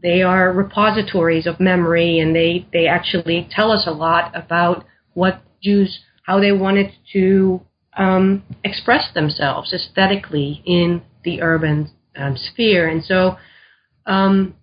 they 0.00 0.22
are 0.22 0.52
repositories 0.52 1.46
of 1.46 1.58
memory 1.58 2.20
and 2.20 2.34
they, 2.34 2.68
they 2.72 2.86
actually 2.86 3.48
tell 3.50 3.72
us 3.72 3.84
a 3.84 3.90
lot 3.90 4.30
about 4.36 4.84
what 5.14 5.42
Jews 5.60 6.00
how 6.22 6.38
they 6.38 6.52
wanted 6.52 6.92
to 7.12 7.60
um, 7.96 8.44
express 8.62 9.12
themselves 9.14 9.72
aesthetically 9.72 10.62
in 10.66 11.02
the 11.24 11.42
urban 11.42 11.90
um, 12.16 12.36
sphere. 12.36 12.86
And 12.86 13.02
so 13.02 13.38
um, 14.06 14.54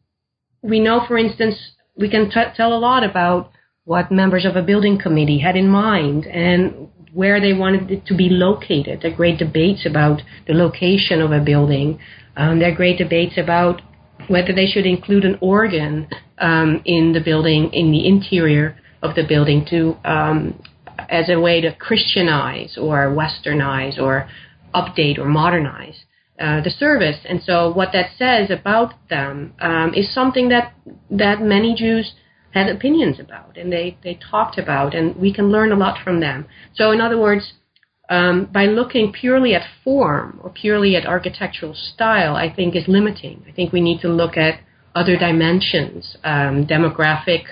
we 0.61 0.79
know, 0.79 1.01
for 1.07 1.17
instance, 1.17 1.55
we 1.97 2.09
can 2.09 2.29
t- 2.29 2.53
tell 2.55 2.73
a 2.73 2.79
lot 2.79 3.03
about 3.03 3.51
what 3.85 4.11
members 4.11 4.45
of 4.45 4.55
a 4.55 4.63
building 4.63 4.99
committee 4.99 5.39
had 5.39 5.55
in 5.55 5.67
mind 5.67 6.25
and 6.25 6.89
where 7.13 7.39
they 7.39 7.53
wanted 7.53 7.89
it 7.89 8.05
to 8.07 8.15
be 8.15 8.29
located. 8.29 8.99
There 9.01 9.13
are 9.13 9.15
great 9.15 9.37
debates 9.37 9.85
about 9.85 10.21
the 10.47 10.53
location 10.53 11.21
of 11.21 11.31
a 11.31 11.39
building. 11.39 11.99
Um, 12.35 12.59
there 12.59 12.73
are 12.73 12.75
great 12.75 12.97
debates 12.97 13.37
about 13.37 13.81
whether 14.27 14.53
they 14.53 14.65
should 14.65 14.85
include 14.85 15.23
an 15.23 15.37
organ 15.39 16.07
um, 16.39 16.81
in 16.83 17.13
the 17.13 17.21
building, 17.21 17.71
in 17.73 17.91
the 17.91 18.07
interior 18.07 18.77
of 19.01 19.15
the 19.15 19.23
building, 19.25 19.65
to 19.69 19.95
um, 20.03 20.61
as 21.09 21.29
a 21.29 21.39
way 21.39 21.61
to 21.61 21.73
Christianize 21.75 22.77
or 22.77 23.15
Westernize 23.15 23.99
or 23.99 24.27
update 24.73 25.19
or 25.19 25.25
modernize 25.25 26.05
uh, 26.39 26.61
the 26.61 26.69
service. 26.71 27.17
And 27.23 27.41
so, 27.43 27.71
what 27.71 27.89
that 27.93 28.09
says 28.17 28.49
about 28.49 28.93
them 29.09 29.53
um, 29.59 29.93
is 29.93 30.13
something 30.13 30.49
that 30.49 30.73
that 31.11 31.41
many 31.41 31.75
Jews 31.75 32.13
had 32.55 32.69
opinions 32.69 33.19
about 33.19 33.57
and 33.57 33.71
they, 33.71 33.97
they 34.03 34.17
talked 34.31 34.57
about, 34.57 34.95
and 34.95 35.15
we 35.17 35.33
can 35.33 35.51
learn 35.51 35.71
a 35.71 35.75
lot 35.75 36.01
from 36.03 36.21
them. 36.21 36.45
So, 36.73 36.91
in 36.91 37.01
other 37.01 37.19
words, 37.19 37.53
um, 38.09 38.49
by 38.51 38.65
looking 38.65 39.11
purely 39.11 39.53
at 39.53 39.67
form 39.83 40.39
or 40.41 40.49
purely 40.51 40.95
at 40.95 41.05
architectural 41.05 41.73
style, 41.73 42.35
I 42.35 42.53
think 42.53 42.75
is 42.75 42.87
limiting. 42.87 43.43
I 43.47 43.51
think 43.51 43.73
we 43.73 43.81
need 43.81 43.99
to 44.01 44.07
look 44.07 44.37
at 44.37 44.61
other 44.95 45.17
dimensions, 45.17 46.15
um, 46.23 46.65
demographic 46.65 47.43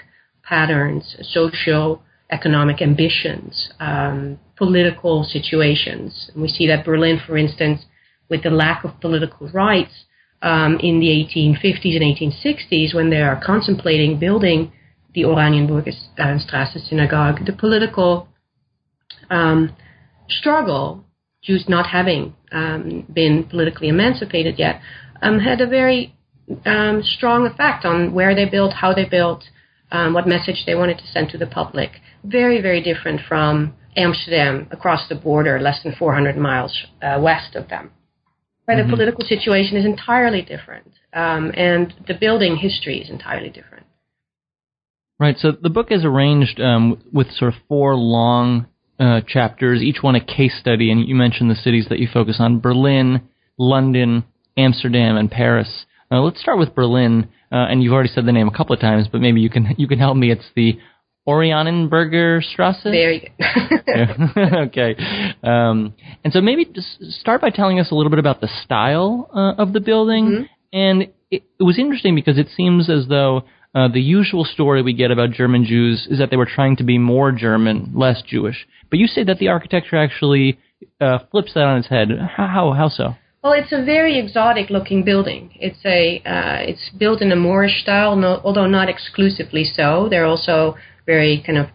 patterns, 0.44 1.18
social 1.22 2.02
economic 2.32 2.82
ambitions, 2.82 3.72
um, 3.80 4.40
political 4.56 5.24
situations. 5.24 6.32
And 6.34 6.42
we 6.42 6.48
see 6.48 6.68
that 6.68 6.86
Berlin, 6.86 7.20
for 7.26 7.38
instance, 7.38 7.82
with 8.30 8.44
the 8.44 8.50
lack 8.50 8.86
of 8.86 9.00
political 9.02 9.50
rights 9.50 10.06
um, 10.42 10.80
in 10.80 11.00
the 11.00 11.08
1850s 11.08 11.96
and 11.96 12.34
1860s, 12.34 12.96
when 12.96 13.10
they 13.10 13.22
are 13.22 13.42
contemplating 13.44 14.18
building 14.18 14.72
the 15.14 15.24
Oranienburger 15.24 15.94
Straße 16.18 16.88
synagogue, 16.88 17.46
the 17.46 17.54
political 17.54 18.28
um, 19.30 19.76
struggle, 20.30 21.04
Jews 21.42 21.66
not 21.68 21.88
having 21.88 22.36
um, 22.52 23.06
been 23.14 23.46
politically 23.50 23.90
emancipated 23.90 24.58
yet, 24.58 24.82
um, 25.22 25.40
had 25.40 25.62
a 25.62 25.68
very 25.68 26.16
um, 26.66 27.02
strong 27.04 27.46
effect 27.46 27.86
on 27.86 28.14
where 28.14 28.36
they 28.36 28.46
built, 28.46 28.74
how 28.74 28.94
they 28.94 29.06
built, 29.06 29.44
um, 29.92 30.14
what 30.14 30.28
message 30.28 30.64
they 30.66 30.76
wanted 30.76 30.98
to 30.98 31.08
send 31.08 31.30
to 31.30 31.38
the 31.38 31.48
public. 31.48 31.92
Very, 32.24 32.62
very 32.62 32.82
different 32.82 33.22
from 33.28 33.74
Amsterdam 33.96 34.68
across 34.72 35.08
the 35.08 35.16
border, 35.16 35.60
less 35.60 35.82
than 35.84 35.94
400 35.94 36.38
miles 36.38 36.86
uh, 37.02 37.20
west 37.22 37.56
of 37.56 37.70
them. 37.70 37.92
Where 38.66 38.78
mm-hmm. 38.78 38.90
the 38.90 38.96
political 38.96 39.26
situation 39.26 39.78
is 39.78 39.86
entirely 39.86 40.42
different, 40.42 40.90
um, 41.14 41.52
and 41.56 41.94
the 42.08 42.14
building 42.14 42.56
history 42.56 43.02
is 43.02 43.10
entirely 43.10 43.50
different. 43.50 43.73
Right. 45.20 45.38
So 45.38 45.52
the 45.52 45.70
book 45.70 45.88
is 45.92 46.04
arranged 46.04 46.60
um, 46.60 47.02
with 47.12 47.32
sort 47.32 47.54
of 47.54 47.60
four 47.68 47.96
long 47.96 48.66
uh, 49.00 49.22
chapters, 49.28 49.82
each 49.82 50.02
one 50.02 50.16
a 50.16 50.24
case 50.24 50.58
study, 50.60 50.92
and 50.92 51.08
you 51.08 51.16
mentioned 51.16 51.50
the 51.50 51.56
cities 51.56 51.88
that 51.90 52.00
you 52.00 52.08
focus 52.12 52.38
on: 52.40 52.60
Berlin, 52.60 53.22
London, 53.58 54.24
Amsterdam, 54.58 55.18
and 55.18 55.30
Paris. 55.30 55.86
Uh, 56.12 56.22
let's 56.22 56.40
start 56.40 56.60
with 56.60 56.76
Berlin, 56.76 57.30
uh, 57.52 57.56
and 57.70 57.82
you've 57.82 57.94
already 57.94 58.10
said 58.10 58.26
the 58.26 58.32
name 58.32 58.48
a 58.48 58.56
couple 58.56 58.74
of 58.74 58.82
times, 58.82 59.08
but 59.12 59.22
maybe 59.22 59.42
you 59.42 59.50
can 59.50 59.76
you 59.78 59.88
can 59.88 60.00
help 60.00 60.18
me. 60.18 60.32
It's 60.32 60.50
the 60.56 60.80
Oranienburger 61.28 62.44
Strasse. 62.44 62.84
Very 62.84 63.34
good. 63.40 64.38
okay, 64.68 64.96
um, 65.44 65.94
and 66.24 66.34
so 66.34 66.42
maybe 66.42 66.66
just 66.66 67.02
start 67.20 67.42
by 67.42 67.50
telling 67.50 67.80
us 67.80 67.92
a 67.92 67.96
little 67.96 68.10
bit 68.10 68.20
about 68.20 68.42
the 68.42 68.50
style 68.64 69.30
uh, 69.34 69.62
of 69.62 69.74
the 69.74 69.80
building, 69.80 70.26
mm-hmm. 70.26 70.44
and 70.74 71.04
it, 71.32 71.44
it 71.60 71.64
was 71.64 71.80
interesting 71.80 72.16
because 72.16 72.38
it 72.38 72.48
seems 72.56 72.90
as 72.90 73.08
though 73.08 73.44
uh, 73.76 73.88
the 73.88 74.02
usual 74.02 74.46
story 74.46 74.82
we 74.82 74.94
get 74.94 75.12
about 75.12 75.32
German 75.32 75.66
Jews 75.66 76.08
is 76.10 76.20
that 76.20 76.30
they 76.30 76.38
were 76.38 76.46
trying 76.46 76.76
to 76.78 76.84
be 76.84 76.98
more 76.98 77.32
German, 77.32 77.92
less 77.96 78.22
Jewish. 78.22 78.68
But 78.90 79.00
you 79.00 79.08
say 79.08 79.24
that 79.24 79.40
the 79.40 79.48
architecture 79.48 79.98
actually 79.98 80.60
uh, 81.02 81.20
flips 81.32 81.54
that 81.56 81.64
on 81.64 81.80
its 81.80 81.88
head. 81.88 82.10
How, 82.36 82.48
how, 82.48 82.72
how 82.74 82.90
so? 82.90 83.16
Well, 83.44 83.54
it's 83.54 83.74
a 83.74 83.84
very 83.84 84.18
exotic 84.20 84.70
looking 84.70 85.04
building. 85.04 85.52
It's 85.60 85.84
a 85.86 86.22
uh, 86.26 86.62
it's 86.62 86.90
built 86.98 87.22
in 87.22 87.32
a 87.32 87.36
Moorish 87.36 87.82
style, 87.82 88.16
no, 88.16 88.40
although 88.44 88.68
not 88.68 88.88
exclusively 88.88 89.66
so. 89.66 90.08
There 90.10 90.24
are 90.24 90.28
also 90.28 90.78
very 91.06 91.44
kind 91.46 91.58
of 91.58 91.68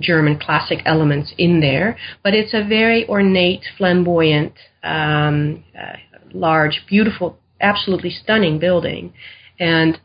German 0.00 0.38
classic 0.38 0.80
elements 0.84 1.32
in 1.38 1.60
there, 1.60 1.96
but 2.22 2.34
it's 2.34 2.52
a 2.52 2.62
very 2.62 3.08
ornate, 3.08 3.64
flamboyant, 3.78 4.52
um, 4.82 5.64
uh, 5.78 5.96
large, 6.34 6.84
beautiful, 6.86 7.38
absolutely 7.58 8.10
stunning 8.10 8.58
building, 8.58 9.14
and 9.58 9.98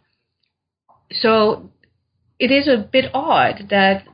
so 1.11 1.69
it 2.39 2.51
is 2.51 2.67
a 2.67 2.77
bit 2.77 3.05
odd 3.13 3.67
that 3.69 4.05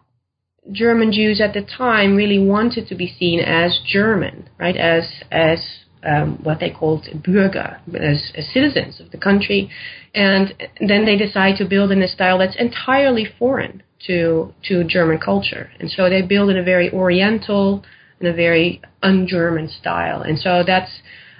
German 0.71 1.11
Jews 1.11 1.39
at 1.41 1.53
the 1.53 1.61
time 1.61 2.15
really 2.15 2.39
wanted 2.39 2.87
to 2.87 2.95
be 2.95 3.07
seen 3.19 3.39
as 3.39 3.79
German, 3.85 4.49
right? 4.57 4.75
As 4.75 5.03
as 5.31 5.59
um, 6.03 6.39
what 6.43 6.59
they 6.59 6.69
called 6.69 7.07
Bürger, 7.15 7.79
as, 7.95 8.31
as, 8.35 8.47
citizens 8.53 8.99
of 8.99 9.09
the 9.11 9.17
country, 9.17 9.69
and 10.13 10.53
then 10.79 11.05
they 11.05 11.15
decide 11.15 11.57
to 11.57 11.65
build 11.65 11.91
in 11.91 12.03
a 12.03 12.07
style 12.07 12.37
that's 12.37 12.55
entirely 12.57 13.25
foreign 13.39 13.81
to 14.05 14.53
to 14.67 14.83
German 14.83 15.19
culture, 15.19 15.71
and 15.79 15.89
so 15.89 16.09
they 16.09 16.21
build 16.21 16.49
in 16.49 16.57
a 16.57 16.63
very 16.63 16.91
Oriental 16.91 17.83
and 18.19 18.27
a 18.29 18.33
very 18.33 18.81
un-German 19.03 19.69
style, 19.69 20.21
and 20.21 20.39
so 20.39 20.63
that's 20.65 20.91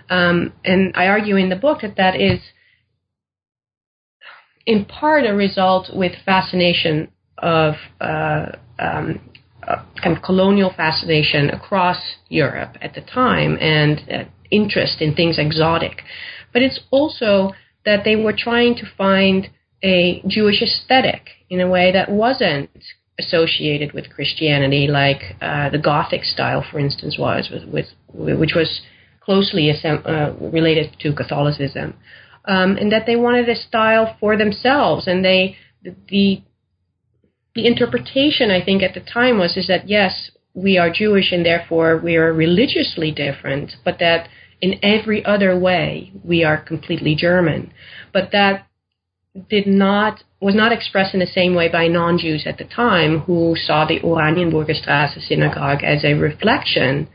um, 0.09 0.53
and 0.63 0.93
I 0.95 1.07
argue 1.07 1.35
in 1.35 1.50
the 1.50 1.55
book 1.55 1.81
that 1.81 1.97
that 1.97 2.19
is 2.19 2.39
in 4.65 4.86
part 4.86 5.25
a 5.25 5.34
result 5.34 5.89
with 5.93 6.13
fascination 6.25 7.10
of 7.38 7.75
uh, 8.01 8.48
um, 8.79 9.19
uh, 9.67 9.84
kind 10.01 10.15
of 10.15 10.24
colonial 10.24 10.74
fascination 10.75 11.50
across 11.50 11.98
Europe 12.29 12.77
at 12.81 12.93
the 12.93 13.01
time 13.01 13.57
and 13.60 14.01
uh, 14.12 14.24
interest 14.51 15.01
in 15.01 15.13
things 15.15 15.38
exotic. 15.38 16.01
But 16.53 16.62
it's 16.62 16.79
also 16.91 17.51
that 17.84 18.03
they 18.03 18.15
were 18.15 18.34
trying 18.38 18.75
to 18.75 18.84
find 18.98 19.50
a 19.84 20.24
Jewish 20.27 20.62
aesthetic 20.62 21.29
in 21.50 21.62
a 21.62 21.69
way 21.69 21.91
that 21.91 22.10
wasn't 22.10 22.69
associated 23.19 23.93
with 23.93 24.10
Christianity, 24.10 24.88
like 24.88 25.36
uh, 25.41 25.69
the 25.69 25.77
Gothic 25.77 26.24
style, 26.24 26.65
for 26.69 26.79
instance, 26.79 27.17
was, 27.17 27.50
with, 27.51 27.86
with 28.13 28.39
which 28.39 28.53
was 28.55 28.81
closely 29.22 29.72
uh, 29.72 30.34
related 30.39 30.95
to 31.00 31.13
Catholicism 31.13 31.95
um, 32.47 32.77
and 32.77 32.91
that 32.91 33.05
they 33.05 33.15
wanted 33.15 33.49
a 33.49 33.55
style 33.55 34.15
for 34.19 34.37
themselves. 34.37 35.07
And 35.07 35.23
they 35.23 35.57
the 35.83 36.41
the 37.53 37.67
interpretation 37.67 38.51
I 38.51 38.63
think 38.63 38.83
at 38.83 38.93
the 38.93 38.99
time 38.99 39.37
was 39.37 39.55
is 39.57 39.67
that 39.67 39.87
yes, 39.87 40.31
we 40.53 40.77
are 40.77 40.89
Jewish 40.89 41.31
and 41.31 41.45
therefore 41.45 41.97
we 41.97 42.15
are 42.15 42.33
religiously 42.33 43.11
different, 43.11 43.73
but 43.83 43.99
that 43.99 44.27
in 44.61 44.79
every 44.83 45.23
other 45.25 45.57
way 45.57 46.11
we 46.23 46.43
are 46.43 46.57
completely 46.57 47.15
German. 47.15 47.71
But 48.13 48.31
that 48.31 48.67
did 49.49 49.67
not 49.67 50.23
was 50.39 50.55
not 50.55 50.71
expressed 50.71 51.13
in 51.13 51.19
the 51.19 51.25
same 51.25 51.55
way 51.55 51.67
by 51.69 51.87
non-Jews 51.87 52.45
at 52.45 52.57
the 52.57 52.65
time 52.65 53.19
who 53.21 53.55
saw 53.57 53.85
the 53.85 53.99
Oranienburger 53.99 54.75
Straße 54.81 55.19
synagogue 55.27 55.83
as 55.83 56.03
a 56.03 56.13
reflection 56.13 57.07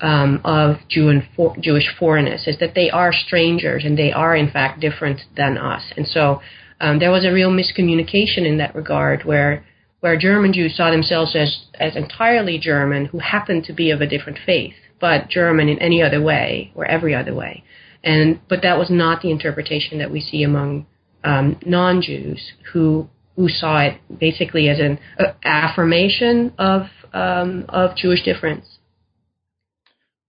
um, 0.00 0.40
of 0.44 0.76
Jew 0.88 1.20
for, 1.36 1.56
Jewish 1.60 1.88
foreignness 1.98 2.46
is 2.46 2.58
that 2.58 2.74
they 2.74 2.90
are 2.90 3.12
strangers 3.12 3.84
and 3.84 3.98
they 3.98 4.12
are 4.12 4.36
in 4.36 4.50
fact 4.50 4.80
different 4.80 5.20
than 5.36 5.58
us. 5.58 5.82
And 5.96 6.06
so 6.06 6.40
um, 6.80 6.98
there 6.98 7.10
was 7.10 7.24
a 7.24 7.32
real 7.32 7.50
miscommunication 7.50 8.46
in 8.46 8.58
that 8.58 8.74
regard, 8.74 9.24
where 9.24 9.64
where 10.00 10.18
German 10.18 10.52
Jews 10.52 10.76
saw 10.76 10.90
themselves 10.90 11.34
as 11.34 11.64
as 11.80 11.96
entirely 11.96 12.58
German 12.58 13.06
who 13.06 13.18
happened 13.20 13.64
to 13.64 13.72
be 13.72 13.90
of 13.90 14.00
a 14.00 14.06
different 14.06 14.38
faith, 14.44 14.74
but 15.00 15.28
German 15.28 15.68
in 15.68 15.78
any 15.78 16.02
other 16.02 16.20
way 16.20 16.72
or 16.74 16.84
every 16.84 17.14
other 17.14 17.34
way. 17.34 17.64
And 18.02 18.40
but 18.48 18.62
that 18.62 18.78
was 18.78 18.90
not 18.90 19.22
the 19.22 19.30
interpretation 19.30 19.98
that 19.98 20.10
we 20.10 20.20
see 20.20 20.42
among 20.42 20.86
um, 21.22 21.58
non-Jews 21.64 22.52
who 22.72 23.08
who 23.36 23.48
saw 23.48 23.78
it 23.78 24.00
basically 24.20 24.68
as 24.68 24.78
an 24.78 24.98
uh, 25.18 25.32
affirmation 25.42 26.52
of 26.58 26.82
um, 27.12 27.64
of 27.68 27.96
Jewish 27.96 28.22
difference. 28.24 28.73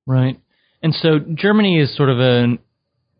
Right, 0.05 0.39
and 0.81 0.93
so 0.93 1.19
Germany 1.19 1.79
is 1.79 1.95
sort 1.95 2.09
of 2.09 2.19
a 2.19 2.57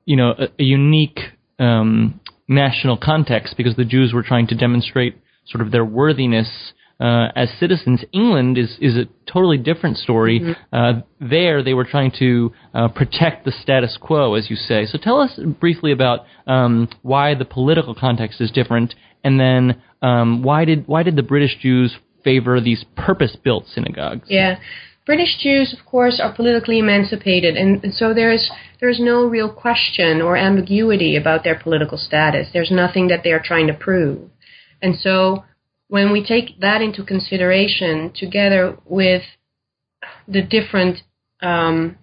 you 0.06 0.16
know 0.16 0.34
a, 0.38 0.48
a 0.60 0.64
unique 0.64 1.20
um, 1.60 2.20
national 2.48 2.98
context 2.98 3.56
because 3.58 3.76
the 3.76 3.86
Jews 3.86 4.14
were 4.14 4.24
trying 4.24 4.48
to 4.48 4.56
demonstrate 4.56 5.18
sort 5.48 5.62
of 5.62 5.72
their 5.72 5.86
worthiness 5.86 6.74
uh, 7.00 7.28
as 7.36 7.50
citizens. 7.60 8.04
England 8.14 8.58
is 8.58 8.78
is 8.80 8.96
a 8.96 9.06
totally 9.32 9.58
different 9.58 9.98
story. 9.98 10.40
Mm-hmm. 10.40 10.76
Uh, 10.76 11.02
there, 11.20 11.64
they 11.64 11.74
were 11.74 11.86
trying 11.86 12.12
to 12.20 12.54
uh, 12.74 12.88
protect 12.88 13.46
the 13.46 13.52
status 13.52 13.98
quo, 14.00 14.36
as 14.36 14.50
you 14.50 14.56
say. 14.56 14.86
So, 14.86 14.98
tell 15.02 15.20
us 15.20 15.40
briefly 15.60 15.92
about 15.92 16.26
um, 16.48 16.88
why 17.02 17.36
the 17.36 17.46
political 17.46 17.96
context 17.96 18.40
is 18.42 18.52
different, 18.52 18.96
and 19.24 19.40
then 19.40 19.82
um, 20.02 20.44
why 20.44 20.66
did 20.66 20.88
why 20.88 21.04
did 21.04 21.16
the 21.16 21.24
British 21.24 21.58
Jews 21.62 21.96
favor 22.24 22.60
these 22.60 22.86
purpose-built 22.96 23.66
synagogues? 23.68 24.28
Yeah. 24.30 24.58
British 25.06 25.38
Jews, 25.40 25.76
of 25.78 25.86
course, 25.86 26.20
are 26.22 26.34
politically 26.34 26.80
emancipated, 26.80 27.56
and, 27.56 27.84
and 27.84 27.94
so 27.94 28.14
there's 28.14 28.50
there's 28.80 29.00
no 29.00 29.26
real 29.26 29.52
question 29.52 30.22
or 30.22 30.36
ambiguity 30.36 31.16
about 31.16 31.44
their 31.44 31.58
political 31.58 31.98
status. 31.98 32.50
There's 32.52 32.72
nothing 32.72 33.08
that 33.10 33.24
they 33.24 33.32
are 33.32 33.42
trying 33.44 33.68
to 33.68 33.74
prove, 33.74 34.30
and 34.82 34.96
so 34.96 35.44
when 35.88 36.12
we 36.12 36.26
take 36.26 36.60
that 36.60 36.82
into 36.82 37.04
consideration, 37.04 38.12
together 38.16 38.78
with 38.86 39.22
the 40.28 40.42
different 40.42 41.00
um, 41.42 41.98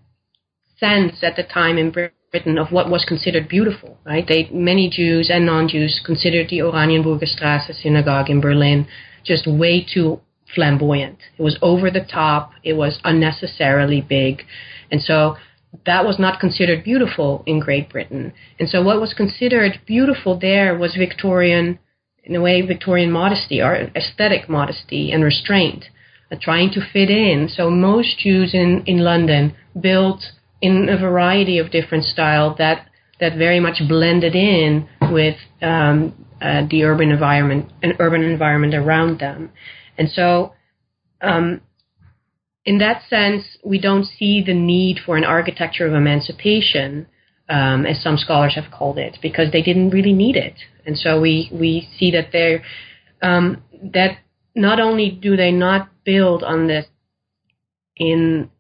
sense 0.79 1.23
at 1.23 1.37
the 1.37 1.43
time 1.43 1.79
in 1.79 1.91
Britain 1.91 2.59
of 2.59 2.71
what 2.71 2.91
was 2.91 3.05
considered 3.05 3.49
beautiful, 3.49 3.99
right? 4.05 4.27
They 4.27 4.49
many 4.53 4.89
Jews 4.89 5.31
and 5.33 5.45
non-Jews 5.45 6.03
considered 6.05 6.49
the 6.49 6.59
Oranienburgerstrasse 6.59 7.75
synagogue 7.83 8.31
in 8.31 8.41
Berlin 8.41 8.87
just 9.25 9.47
way 9.47 9.85
too 9.85 10.21
flamboyant. 10.55 11.19
It 11.39 11.43
was 11.43 11.59
over 11.63 11.91
the 11.91 12.05
top. 12.05 12.53
It 12.63 12.75
was 12.75 13.01
unnecessarily 13.05 14.01
big. 14.01 14.43
And 14.91 15.01
so 15.01 15.37
that 15.87 16.05
was 16.05 16.19
not 16.19 16.41
considered 16.41 16.85
beautiful 16.85 17.43
in 17.47 17.61
Great 17.61 17.89
Britain. 17.91 18.33
And 18.59 18.69
so 18.69 18.83
what 18.83 19.01
was 19.01 19.15
considered 19.15 19.81
beautiful 19.87 20.39
there 20.39 20.77
was 20.77 20.95
Victorian, 20.95 21.79
in 22.25 22.37
a 22.37 22.41
way, 22.41 22.61
Victorian 22.61 23.11
modesty 23.11 23.61
or 23.61 23.75
aesthetic 23.97 24.49
modesty 24.49 25.11
and 25.13 25.25
restraint, 25.25 25.87
uh, 26.31 26.37
trying 26.41 26.71
to 26.73 26.81
fit 26.93 27.11
in. 27.11 27.49
So 27.49 27.71
most 27.71 28.19
Jews 28.19 28.55
in, 28.55 28.83
in 28.87 28.99
London 28.99 29.55
built 29.81 30.23
in 30.61 30.89
a 30.89 30.99
variety 30.99 31.59
of 31.59 31.71
different 31.71 32.05
styles 32.05 32.59
that 32.59 32.89
that 33.21 33.39
very 33.39 33.61
much 33.61 33.81
blended 33.89 34.35
in 34.35 34.89
with 35.13 35.37
um, 35.63 36.13
uh, 36.41 36.63
the 36.69 36.83
urban 36.83 37.13
environment, 37.13 37.71
an 37.83 37.93
urban 38.01 38.23
environment 38.23 38.75
around 38.75 39.21
them. 39.21 39.51
And 39.99 40.11
so, 40.11 40.53
um, 41.21 41.61
in 42.65 42.79
that 42.79 43.03
sense, 43.09 43.45
we 43.65 43.81
don't 43.81 44.05
see 44.05 44.43
the 44.45 44.55
need 44.55 44.99
for 45.05 45.17
an 45.17 45.25
architecture 45.25 45.87
of 45.87 45.95
emancipation, 45.95 47.07
um, 47.49 47.85
as 47.87 48.03
some 48.03 48.17
scholars 48.17 48.55
have 48.55 48.73
called 48.73 48.99
it, 48.99 49.19
because 49.21 49.51
they 49.53 49.63
didn't 49.63 49.91
really 49.91 50.13
need 50.13 50.37
it. 50.37 50.55
And 50.87 50.97
so 50.97 51.21
we, 51.21 51.51
we 51.53 51.89
see 51.99 52.11
that 52.13 52.31
they 52.33 52.63
um, 53.23 53.63
that 53.95 54.19
not 54.55 54.81
only 54.81 55.11
do 55.11 55.37
they 55.37 55.51
not 55.53 55.89
build 56.05 56.43
on 56.43 56.67
this 56.67 56.87
in 57.97 58.51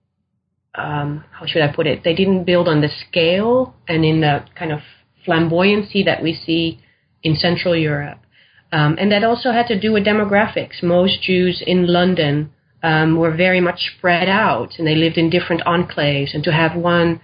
um, 0.75 1.25
how 1.33 1.47
should 1.47 1.63
I 1.63 1.73
put 1.73 1.87
it? 1.87 2.03
They 2.03 2.15
didn't 2.15 2.45
build 2.45 2.67
on 2.67 2.81
the 2.81 2.89
scale 3.09 3.75
and 3.87 4.05
in 4.05 4.23
the 4.23 4.45
kind 4.59 4.73
of 4.73 4.81
flamboyancy 5.27 6.05
that 6.07 6.23
we 6.23 6.33
see 6.35 6.81
in 7.23 7.37
Central 7.37 7.77
Europe. 7.77 8.19
Um, 8.73 8.97
and 8.99 9.13
that 9.13 9.23
also 9.23 9.53
had 9.53 9.67
to 9.69 9.79
do 9.79 9.93
with 9.93 10.07
demographics. 10.07 10.83
Most 10.83 11.23
Jews 11.23 11.63
in 11.67 11.87
London 11.87 12.51
um, 12.83 13.17
were 13.17 13.37
very 13.37 13.61
much 13.61 13.81
spread 13.97 14.29
out, 14.29 14.71
and 14.79 14.87
they 14.87 14.95
lived 14.95 15.19
in 15.19 15.31
different 15.31 15.63
enclaves. 15.63 16.35
And 16.35 16.43
to 16.45 16.53
have 16.53 16.75
one 16.75 17.21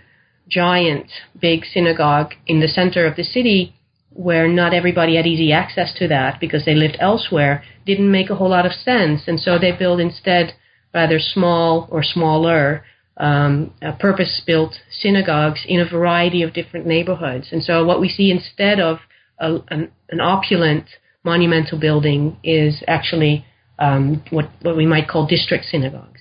giant, 0.49 1.11
big 1.40 1.64
synagogue 1.64 2.35
in 2.46 2.61
the 2.61 2.68
center 2.68 3.07
of 3.07 3.16
the 3.16 3.25
city, 3.25 3.75
where 4.11 4.49
not 4.49 4.75
everybody 4.75 5.16
had 5.16 5.27
easy 5.27 5.53
access 5.53 5.92
to 5.94 6.09
that 6.09 6.40
because 6.40 6.64
they 6.64 6.75
lived 6.75 6.96
elsewhere, 7.01 7.62
didn't 7.87 8.11
make 8.11 8.31
a 8.31 8.35
whole 8.35 8.51
lot 8.51 8.66
of 8.66 8.73
sense. 8.73 9.23
And 9.27 9.40
so 9.40 9.59
they 9.59 9.73
built 9.73 10.01
instead 10.01 10.55
rather 10.92 11.18
small 11.18 11.88
or 11.90 12.03
smaller, 12.03 12.85
um, 13.16 13.73
uh, 13.83 13.92
purpose-built 13.92 14.75
synagogues 14.90 15.61
in 15.66 15.81
a 15.81 15.88
variety 15.88 16.42
of 16.42 16.53
different 16.53 16.87
neighborhoods. 16.87 17.49
And 17.53 17.62
so 17.62 17.85
what 17.85 18.01
we 18.01 18.09
see 18.09 18.31
instead 18.31 18.81
of 18.81 18.99
a, 19.38 19.59
an, 19.68 19.92
an 20.11 20.20
opulent 20.20 20.87
monumental 21.24 21.78
building 21.78 22.38
is 22.42 22.83
actually 22.87 23.44
um, 23.78 24.22
what 24.31 24.50
what 24.62 24.76
we 24.76 24.87
might 24.87 25.09
call 25.09 25.26
district 25.26 25.66
synagogues. 25.66 26.20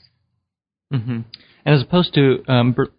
Mm-hmm. 0.94 1.22
And 1.66 1.76
as 1.76 1.82
opposed 1.82 2.14
to 2.14 2.44
um, 2.48 2.74
Ber- 2.74 2.92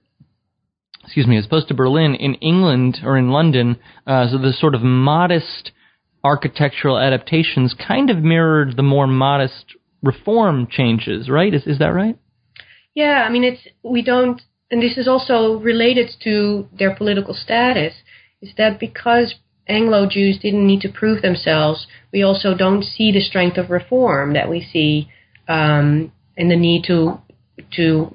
excuse 1.04 1.26
me, 1.26 1.38
as 1.38 1.46
opposed 1.46 1.68
to 1.68 1.74
Berlin, 1.74 2.14
in 2.14 2.34
England 2.34 2.98
or 3.02 3.16
in 3.16 3.30
London, 3.30 3.78
uh, 4.06 4.28
so 4.28 4.38
the 4.38 4.52
sort 4.52 4.74
of 4.74 4.82
modest 4.82 5.72
architectural 6.24 6.98
adaptations 6.98 7.74
kind 7.74 8.10
of 8.10 8.18
mirrored 8.18 8.76
the 8.76 8.82
more 8.82 9.06
modest 9.06 9.76
reform 10.02 10.66
changes, 10.70 11.28
right? 11.28 11.54
Is 11.54 11.66
is 11.66 11.78
that 11.78 11.94
right? 11.94 12.18
Yeah, 12.94 13.24
I 13.26 13.30
mean 13.30 13.44
it's 13.44 13.66
we 13.82 14.02
don't, 14.02 14.42
and 14.70 14.82
this 14.82 14.98
is 14.98 15.08
also 15.08 15.58
related 15.58 16.10
to 16.24 16.68
their 16.76 16.94
political 16.94 17.34
status. 17.34 17.94
Is 18.42 18.52
that 18.56 18.78
because 18.78 19.34
Anglo 19.68 20.06
Jews 20.06 20.38
didn't 20.38 20.66
need 20.66 20.80
to 20.82 20.88
prove 20.88 21.22
themselves, 21.22 21.86
we 22.12 22.22
also 22.22 22.54
don't 22.54 22.82
see 22.82 23.12
the 23.12 23.20
strength 23.20 23.58
of 23.58 23.70
reform 23.70 24.32
that 24.32 24.48
we 24.48 24.66
see 24.72 25.08
um, 25.48 26.12
in 26.36 26.48
the 26.48 26.56
need 26.56 26.84
to 26.84 27.20
to 27.76 28.14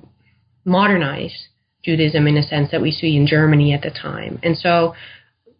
modernize 0.65 1.47
Judaism 1.83 2.27
in 2.27 2.37
a 2.37 2.43
sense 2.43 2.71
that 2.71 2.81
we 2.81 2.91
see 2.91 3.17
in 3.17 3.27
Germany 3.27 3.73
at 3.73 3.81
the 3.81 3.91
time. 3.91 4.39
And 4.41 4.57
so, 4.57 4.95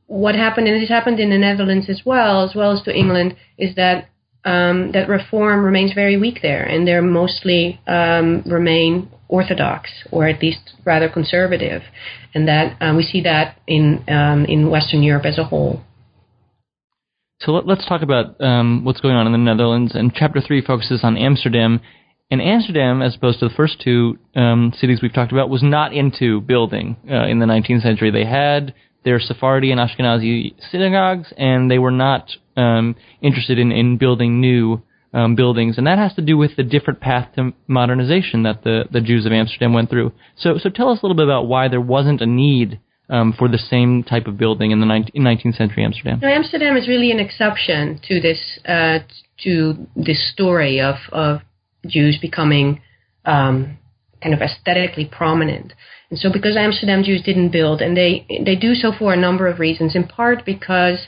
what 0.08 0.36
happened, 0.36 0.68
and 0.68 0.82
this 0.82 0.90
happened 0.90 1.20
in 1.20 1.30
the 1.30 1.38
Netherlands 1.38 1.90
as 1.90 2.02
well, 2.06 2.44
as 2.48 2.56
well 2.56 2.72
as 2.72 2.82
to 2.84 2.96
England, 2.96 3.36
is 3.58 3.76
that 3.76 4.10
um, 4.46 4.92
that 4.92 5.08
reform 5.08 5.64
remains 5.64 5.94
very 5.94 6.18
weak 6.18 6.40
there, 6.42 6.64
and 6.64 6.88
they 6.88 7.00
mostly 7.00 7.80
um, 7.88 8.44
remain 8.46 9.10
orthodox 9.28 9.90
or 10.12 10.28
at 10.28 10.42
least 10.42 10.74
rather 10.86 11.10
conservative, 11.10 11.82
and 12.34 12.48
that 12.48 12.78
um, 12.82 12.98
we 12.98 13.04
see 13.04 13.22
that 13.22 13.58
in 13.68 14.04
um, 14.08 14.46
in 14.46 14.70
Western 14.70 15.02
Europe 15.04 15.26
as 15.26 15.38
a 15.38 15.44
whole. 15.44 15.82
So 17.40 17.52
let, 17.52 17.78
us 17.78 17.86
talk 17.88 18.02
about 18.02 18.40
um, 18.40 18.86
what's 18.86 19.02
going 19.02 19.16
on 19.16 19.26
in 19.26 19.34
the 19.34 19.38
Netherlands. 19.38 19.96
And 19.96 20.14
chapter 20.14 20.40
three 20.40 20.62
focuses 20.62 21.02
on 21.04 21.18
Amsterdam. 21.18 21.82
And 22.32 22.42
Amsterdam, 22.42 23.02
as 23.02 23.16
opposed 23.16 23.40
to 23.40 23.50
the 23.50 23.54
first 23.54 23.82
two 23.82 24.18
cities 24.80 25.00
we've 25.02 25.14
talked 25.14 25.34
about, 25.34 25.50
was 25.50 25.62
not 25.62 25.92
into 25.94 26.40
building 26.42 26.96
uh, 27.10 27.28
in 27.28 27.40
the 27.40 27.46
19th 27.46 27.82
century. 27.82 28.12
They 28.12 28.26
had 28.26 28.74
their 29.04 29.20
Sephardi 29.20 29.72
and 29.72 29.80
Ashkenazi 29.80 30.54
synagogues, 30.72 31.34
and 31.38 31.70
they 31.70 31.80
were 31.80 31.92
not 31.92 32.30
um, 32.56 32.96
interested 33.22 33.60
in, 33.60 33.72
in 33.72 33.98
building 33.98 34.40
new 34.40 34.82
um, 35.14 35.36
buildings, 35.36 35.78
and 35.78 35.86
that 35.88 36.00
has 36.00 36.14
to 36.16 36.22
do 36.22 36.38
with 36.38 36.56
the 36.56 36.64
different 36.64 37.00
path 37.00 37.30
to 37.36 37.54
modernization 37.68 38.44
that 38.44 38.64
the, 38.64 38.86
the 38.92 39.02
Jews 39.02 39.26
of 39.26 39.32
Amsterdam 39.32 39.74
went 39.74 39.90
through. 39.90 40.12
So, 40.36 40.58
so 40.58 40.70
tell 40.70 40.90
us 40.90 41.00
a 41.02 41.06
little 41.06 41.16
bit 41.16 41.26
about 41.26 41.48
why 41.48 41.68
there 41.68 41.82
wasn't 41.82 42.22
a 42.22 42.26
need 42.26 42.80
um, 43.10 43.34
for 43.38 43.48
the 43.48 43.58
same 43.58 44.04
type 44.04 44.28
of 44.28 44.38
building 44.38 44.72
in 44.72 44.80
the 44.80 44.86
19, 44.86 45.22
19th 45.22 45.56
century 45.56 45.84
Amsterdam. 45.84 46.24
Amsterdam 46.24 46.78
is 46.78 46.88
really 46.88 47.12
an 47.12 47.20
exception 47.20 48.00
to 48.08 48.20
this 48.20 48.60
uh, 48.66 49.00
to 49.44 49.88
this 49.96 50.32
story 50.32 50.80
of 50.80 50.96
of 51.12 51.42
Jews 51.86 52.18
becoming 52.20 52.82
um, 53.26 53.78
kind 54.24 54.34
of 54.34 54.42
aesthetically 54.42 55.06
prominent. 55.06 55.74
And 56.10 56.18
so, 56.18 56.32
because 56.32 56.56
Amsterdam 56.56 57.04
Jews 57.04 57.22
didn't 57.24 57.52
build, 57.52 57.82
and 57.82 57.96
they 57.98 58.26
they 58.46 58.56
do 58.56 58.74
so 58.74 58.92
for 58.98 59.14
a 59.14 59.18
number 59.18 59.48
of 59.48 59.60
reasons. 59.60 59.96
In 59.96 60.08
part 60.08 60.46
because 60.46 61.08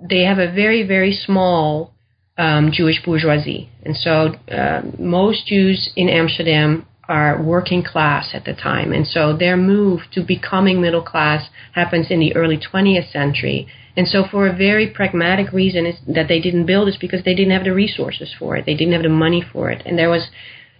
they 0.00 0.22
have 0.22 0.38
a 0.38 0.52
very 0.52 0.86
very 0.86 1.12
small 1.12 1.92
um, 2.38 2.70
Jewish 2.72 3.02
bourgeoisie. 3.04 3.68
And 3.84 3.96
so 3.96 4.34
uh, 4.50 4.82
most 4.98 5.46
Jews 5.46 5.90
in 5.96 6.08
Amsterdam 6.08 6.86
are 7.08 7.42
working 7.42 7.82
class 7.82 8.30
at 8.34 8.44
the 8.44 8.54
time. 8.54 8.92
And 8.92 9.06
so 9.06 9.36
their 9.36 9.56
move 9.56 10.00
to 10.12 10.22
becoming 10.22 10.80
middle 10.80 11.02
class 11.02 11.48
happens 11.74 12.10
in 12.10 12.20
the 12.20 12.36
early 12.36 12.58
20th 12.58 13.10
century. 13.10 13.66
And 13.96 14.06
so, 14.06 14.24
for 14.30 14.46
a 14.46 14.56
very 14.56 14.86
pragmatic 14.86 15.52
reason, 15.52 15.84
is 15.84 15.96
that 16.06 16.28
they 16.28 16.40
didn't 16.40 16.66
build 16.66 16.88
is 16.88 16.96
because 16.96 17.24
they 17.24 17.34
didn't 17.34 17.50
have 17.50 17.64
the 17.64 17.74
resources 17.74 18.32
for 18.38 18.54
it. 18.56 18.64
They 18.64 18.74
didn't 18.74 18.92
have 18.92 19.02
the 19.02 19.08
money 19.08 19.42
for 19.52 19.70
it. 19.70 19.82
And 19.84 19.98
there 19.98 20.10
was 20.10 20.28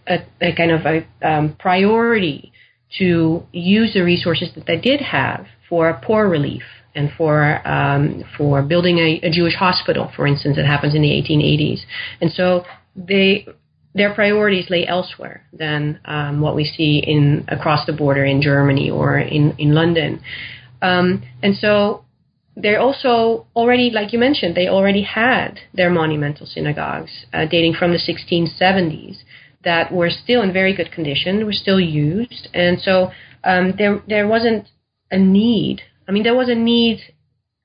a, 0.08 0.24
a 0.40 0.54
kind 0.54 0.70
of 0.70 0.80
a 0.86 1.06
um, 1.28 1.56
priority 1.58 2.52
to 2.98 3.42
use 3.52 3.92
the 3.94 4.02
resources 4.02 4.48
that 4.54 4.66
they 4.66 4.78
did 4.78 5.00
have 5.00 5.46
for 5.68 6.00
poor 6.02 6.28
relief 6.28 6.62
and 6.94 7.10
for 7.16 7.66
um, 7.68 8.24
for 8.36 8.62
building 8.62 8.98
a, 8.98 9.20
a, 9.26 9.30
Jewish 9.30 9.54
hospital, 9.54 10.10
for 10.16 10.26
instance, 10.26 10.56
that 10.56 10.64
happens 10.64 10.94
in 10.94 11.02
the 11.02 11.08
1880s. 11.08 11.80
And 12.20 12.32
so 12.32 12.64
they 12.96 13.46
their 13.94 14.14
priorities 14.14 14.70
lay 14.70 14.86
elsewhere 14.86 15.44
than 15.52 16.00
um, 16.04 16.40
what 16.40 16.54
we 16.54 16.64
see 16.64 17.02
in 17.04 17.44
across 17.48 17.86
the 17.86 17.92
border 17.92 18.24
in 18.24 18.40
Germany 18.40 18.90
or 18.90 19.18
in 19.18 19.54
in 19.58 19.74
London. 19.74 20.20
Um, 20.80 21.22
and 21.42 21.56
so 21.56 22.04
they're 22.56 22.80
also 22.80 23.46
already, 23.54 23.90
like 23.90 24.12
you 24.12 24.18
mentioned, 24.18 24.56
they 24.56 24.68
already 24.68 25.02
had 25.02 25.60
their 25.74 25.90
monumental 25.90 26.46
synagogues 26.46 27.26
uh, 27.32 27.46
dating 27.46 27.74
from 27.74 27.92
the 27.92 27.98
1670s 27.98 29.18
that 29.64 29.92
were 29.92 30.10
still 30.10 30.42
in 30.42 30.52
very 30.52 30.74
good 30.74 30.92
condition, 30.92 31.44
were 31.44 31.52
still 31.52 31.80
used, 31.80 32.48
and 32.54 32.80
so 32.80 33.10
um, 33.44 33.74
there 33.76 34.02
there 34.08 34.28
wasn't 34.28 34.68
a 35.10 35.18
need. 35.18 35.82
I 36.08 36.12
mean, 36.12 36.22
there 36.22 36.36
was 36.36 36.48
a 36.48 36.54
need 36.54 37.00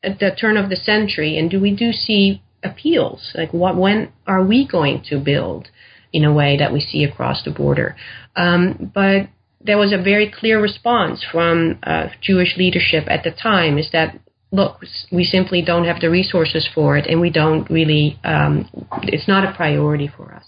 at 0.03 0.19
the 0.19 0.31
turn 0.31 0.57
of 0.57 0.69
the 0.69 0.75
century, 0.75 1.37
and 1.37 1.49
do 1.49 1.59
we 1.59 1.75
do 1.75 1.91
see 1.91 2.41
appeals 2.63 3.31
like 3.35 3.51
what 3.53 3.75
when 3.75 4.11
are 4.25 4.43
we 4.43 4.65
going 4.65 5.03
to 5.09 5.19
build 5.19 5.67
in 6.13 6.23
a 6.23 6.33
way 6.33 6.55
that 6.57 6.71
we 6.71 6.79
see 6.79 7.03
across 7.03 7.43
the 7.43 7.51
border? 7.51 7.95
Um, 8.35 8.91
but 8.93 9.29
there 9.61 9.77
was 9.77 9.93
a 9.93 10.01
very 10.01 10.31
clear 10.31 10.61
response 10.61 11.25
from 11.29 11.79
uh, 11.83 12.07
Jewish 12.21 12.57
leadership 12.57 13.05
at 13.07 13.23
the 13.23 13.31
time 13.31 13.77
is 13.77 13.89
that 13.93 14.19
look, 14.53 14.81
we 15.11 15.23
simply 15.23 15.63
don't 15.63 15.85
have 15.85 15.99
the 15.99 16.11
resources 16.11 16.69
for 16.75 16.95
it, 16.95 17.07
and 17.07 17.19
we 17.19 17.31
don't 17.31 17.67
really, 17.71 18.19
um, 18.23 18.69
it's 19.01 19.27
not 19.27 19.43
a 19.43 19.51
priority 19.51 20.07
for 20.15 20.31
us. 20.31 20.45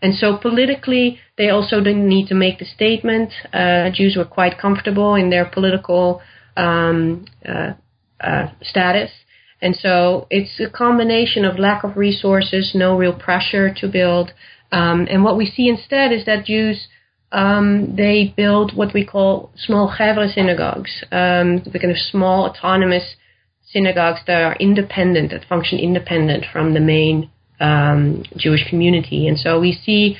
And 0.00 0.14
so 0.14 0.38
politically, 0.38 1.20
they 1.36 1.50
also 1.50 1.76
didn't 1.80 2.08
need 2.08 2.28
to 2.28 2.34
make 2.34 2.58
the 2.58 2.64
statement. 2.64 3.30
Uh, 3.52 3.90
Jews 3.92 4.16
were 4.16 4.24
quite 4.24 4.58
comfortable 4.58 5.14
in 5.14 5.28
their 5.28 5.44
political 5.44 6.22
um, 6.56 7.26
uh, 7.46 7.74
uh, 8.20 8.46
status. 8.62 9.10
And 9.60 9.76
so 9.76 10.26
it's 10.30 10.58
a 10.58 10.70
combination 10.70 11.44
of 11.44 11.58
lack 11.58 11.84
of 11.84 11.96
resources, 11.96 12.72
no 12.74 12.96
real 12.96 13.12
pressure 13.14 13.72
to 13.74 13.86
build. 13.86 14.32
Um, 14.72 15.06
and 15.10 15.22
what 15.22 15.36
we 15.36 15.46
see 15.46 15.68
instead 15.68 16.10
is 16.10 16.24
that 16.24 16.46
Jews 16.46 16.88
um, 17.32 17.96
they 17.96 18.34
build 18.36 18.76
what 18.76 18.92
we 18.92 19.06
call 19.06 19.50
small 19.56 19.94
chevra 19.98 20.32
synagogues, 20.32 21.02
um, 21.10 21.62
the 21.64 21.78
kind 21.80 21.90
of 21.90 21.96
small 21.96 22.50
autonomous 22.50 23.14
synagogues 23.72 24.20
that 24.26 24.42
are 24.42 24.56
independent, 24.56 25.30
that 25.30 25.44
function 25.48 25.78
independent 25.78 26.44
from 26.52 26.74
the 26.74 26.80
main 26.80 27.30
um, 27.60 28.24
Jewish 28.36 28.68
community. 28.68 29.26
And 29.28 29.38
so 29.38 29.60
we 29.60 29.72
see 29.72 30.16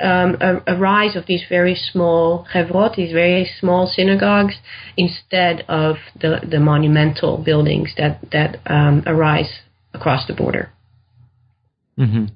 um, 0.00 0.36
a, 0.40 0.62
a, 0.66 0.78
rise 0.78 1.16
of 1.16 1.26
these 1.26 1.42
very 1.48 1.74
small 1.74 2.46
chevrot, 2.52 2.96
these 2.96 3.12
very 3.12 3.50
small 3.60 3.86
synagogues, 3.86 4.54
instead 4.96 5.64
of 5.68 5.96
the, 6.20 6.40
the 6.48 6.60
monumental 6.60 7.38
buildings 7.38 7.90
that, 7.98 8.20
that 8.32 8.60
um, 8.66 9.02
arise 9.06 9.60
across 9.92 10.26
the 10.26 10.34
border. 10.34 10.70
Mm-hmm. 11.98 12.26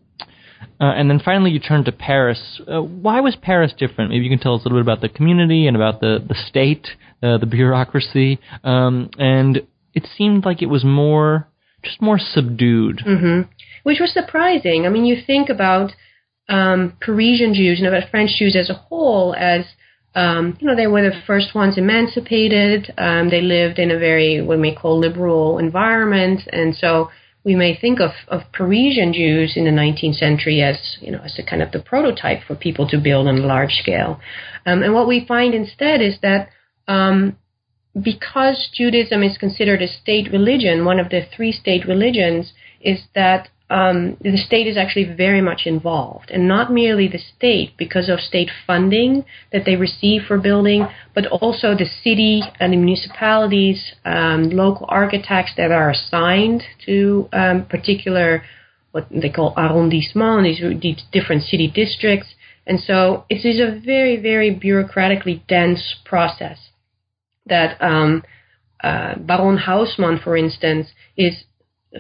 Uh, 0.79 0.93
and 0.93 1.09
then 1.09 1.19
finally, 1.25 1.51
you 1.51 1.59
turned 1.59 1.87
to 1.87 1.93
Paris. 1.93 2.61
Uh, 2.71 2.83
why 2.83 3.21
was 3.21 3.35
Paris 3.41 3.73
different? 3.79 4.11
Maybe 4.11 4.25
you 4.25 4.31
can 4.31 4.39
tell 4.39 4.55
us 4.55 4.61
a 4.61 4.65
little 4.65 4.79
bit 4.79 4.83
about 4.83 5.01
the 5.01 5.09
community 5.09 5.67
and 5.67 5.75
about 5.75 6.01
the 6.01 6.23
the 6.27 6.35
state, 6.35 6.87
uh, 7.23 7.39
the 7.39 7.47
bureaucracy, 7.47 8.39
um, 8.63 9.09
and 9.19 9.67
it 9.97 10.07
seemed 10.17 10.45
like 10.45 10.63
it 10.63 10.67
was 10.67 10.85
more 10.85 11.49
just 11.83 12.01
more 12.03 12.19
subdued, 12.19 12.99
mm-hmm. 13.07 13.43
which 13.83 14.01
was 14.01 14.13
surprising. 14.13 14.87
I 14.87 14.89
mean, 14.89 15.05
you 15.05 15.17
think 15.25 15.49
about 15.49 15.93
um, 16.49 16.97
Parisian 17.01 17.55
Jews 17.55 17.79
and 17.79 17.89
about 17.89 18.11
French 18.11 18.31
Jews 18.39 18.57
as 18.57 18.71
a 18.71 18.75
whole 18.75 19.35
as 19.35 19.65
um, 20.15 20.57
you 20.61 20.67
know, 20.67 20.75
they 20.75 20.87
were 20.87 21.03
the 21.03 21.21
first 21.27 21.55
ones 21.55 21.77
emancipated. 21.77 22.93
Um, 22.97 23.29
they 23.29 23.43
lived 23.43 23.79
in 23.79 23.91
a 23.91 23.99
very 23.99 24.41
what 24.41 24.59
we 24.59 24.75
call 24.75 24.99
liberal 24.99 25.59
environment, 25.59 26.41
and 26.51 26.75
so 26.75 27.11
we 27.45 27.55
may 27.55 27.79
think 27.79 28.01
of, 28.01 28.11
of 28.27 28.41
Parisian 28.53 29.13
Jews 29.13 29.53
in 29.57 29.67
the 29.67 29.71
19th 29.71 30.17
century 30.17 30.63
as, 30.63 30.97
you 31.01 31.13
know, 31.13 31.21
as 31.23 31.39
a 31.39 31.49
kind 31.49 31.63
of 31.63 31.71
the 31.71 31.79
prototype 31.79 32.43
for 32.45 32.57
people 32.57 32.89
to 32.89 32.99
build 32.99 33.29
on 33.29 33.39
a 33.39 33.47
large 33.47 33.75
scale. 33.75 34.19
Um, 34.67 34.83
and 34.83 34.93
what 34.93 35.07
we 35.07 35.25
find 35.25 35.55
instead 35.55 36.03
is 36.03 36.17
that 36.23 36.49
um, 36.89 37.37
because 38.01 38.69
Judaism 38.75 39.23
is 39.23 39.39
considered 39.39 39.81
a 39.81 39.89
state 39.89 40.31
religion, 40.31 40.85
one 40.85 41.01
of 41.01 41.09
the 41.09 41.23
three 41.35 41.53
state 41.53 41.87
religions, 41.87 42.53
is 42.81 43.01
that 43.15 43.49
um, 43.69 44.17
the 44.21 44.37
state 44.37 44.69
is 44.69 44.77
actually 44.77 45.13
very 45.17 45.41
much 45.41 45.63
involved, 45.65 46.31
and 46.31 46.47
not 46.47 46.73
merely 46.73 47.09
the 47.09 47.19
state 47.19 47.73
because 47.77 48.09
of 48.09 48.21
state 48.21 48.51
funding 48.67 49.25
that 49.51 49.65
they 49.65 49.75
receive 49.75 50.23
for 50.29 50.39
building, 50.39 50.87
but 51.15 51.27
also 51.27 51.75
the 51.75 51.89
city 52.05 52.43
and 52.61 52.73
the 52.73 52.77
municipalities, 52.77 53.95
um, 54.05 54.51
local 54.51 54.87
architects 54.89 55.53
that 55.57 55.73
are 55.73 55.91
assigned 55.91 56.63
to 56.85 57.29
um, 57.33 57.65
particular 57.65 58.43
what 58.93 59.09
they 59.11 59.29
call 59.31 59.53
arrondissements, 59.57 60.61
these, 60.61 60.81
these 60.81 61.03
different 61.13 61.43
city 61.43 61.67
districts. 61.67 62.29
And 62.67 62.79
so 62.81 63.25
it 63.29 63.45
is 63.45 63.61
a 63.61 63.81
very, 63.85 64.17
very 64.17 64.55
bureaucratically 64.55 65.47
dense 65.49 65.97
process 66.05 66.59
that 67.47 67.81
um, 67.83 68.23
uh, 68.83 69.15
Baron 69.19 69.59
Haussmann, 69.59 70.19
for 70.23 70.37
instance, 70.37 70.89
is 71.17 71.45